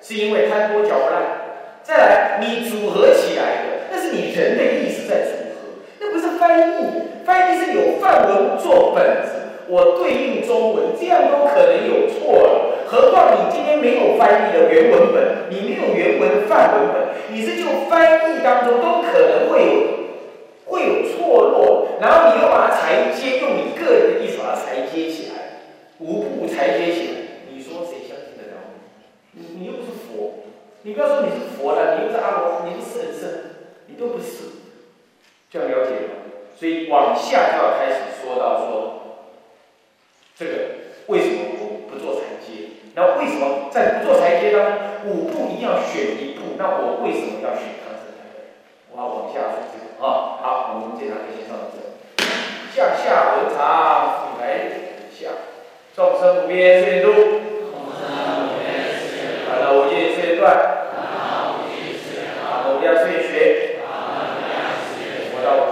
[0.00, 1.42] 是因为贪多嚼不烂。
[1.82, 7.02] 再来，你组合起来的，那是你人的意识在组合，那不是翻译。
[7.24, 9.32] 翻译是有范文做本子。
[9.66, 19.72] 我对应中文，这样都可能有错，何况你今天没有翻译的原文本，你没有原文范文本，你是就翻译当中都可能会有
[20.66, 25.62] 会有错落，然后你又把它裁接，用你个人的意思把它裁接起来，
[26.00, 27.14] 无不裁接起来，
[27.50, 28.60] 你说谁相信得了
[29.30, 29.40] 你？
[29.58, 30.44] 你又不是佛，
[30.82, 33.40] 你不要说你是佛了，你又不是阿罗，你是圣圣，
[33.86, 34.68] 你都不是，
[35.50, 36.28] 这样了解吗？
[36.60, 39.00] 所以往下就要开始说到说，
[40.36, 40.52] 这个
[41.06, 42.68] 为什么不不做裁接？
[42.94, 44.72] 那为什么在不做裁接当中，
[45.06, 46.56] 五步一定要选一步？
[46.58, 48.52] 那我为什么要选康生台？
[48.92, 49.84] 我要往下说这个。
[50.04, 50.36] 啊。
[50.42, 51.80] 好，我们这堂课先上到这。
[52.74, 54.44] 向下文长，复来
[55.08, 55.28] 下，
[55.96, 57.08] 众生无边誓愿度，
[59.48, 60.44] 烦恼无尽誓愿断，
[60.92, 63.80] 法无量誓愿学，
[65.32, 65.71] 佛道无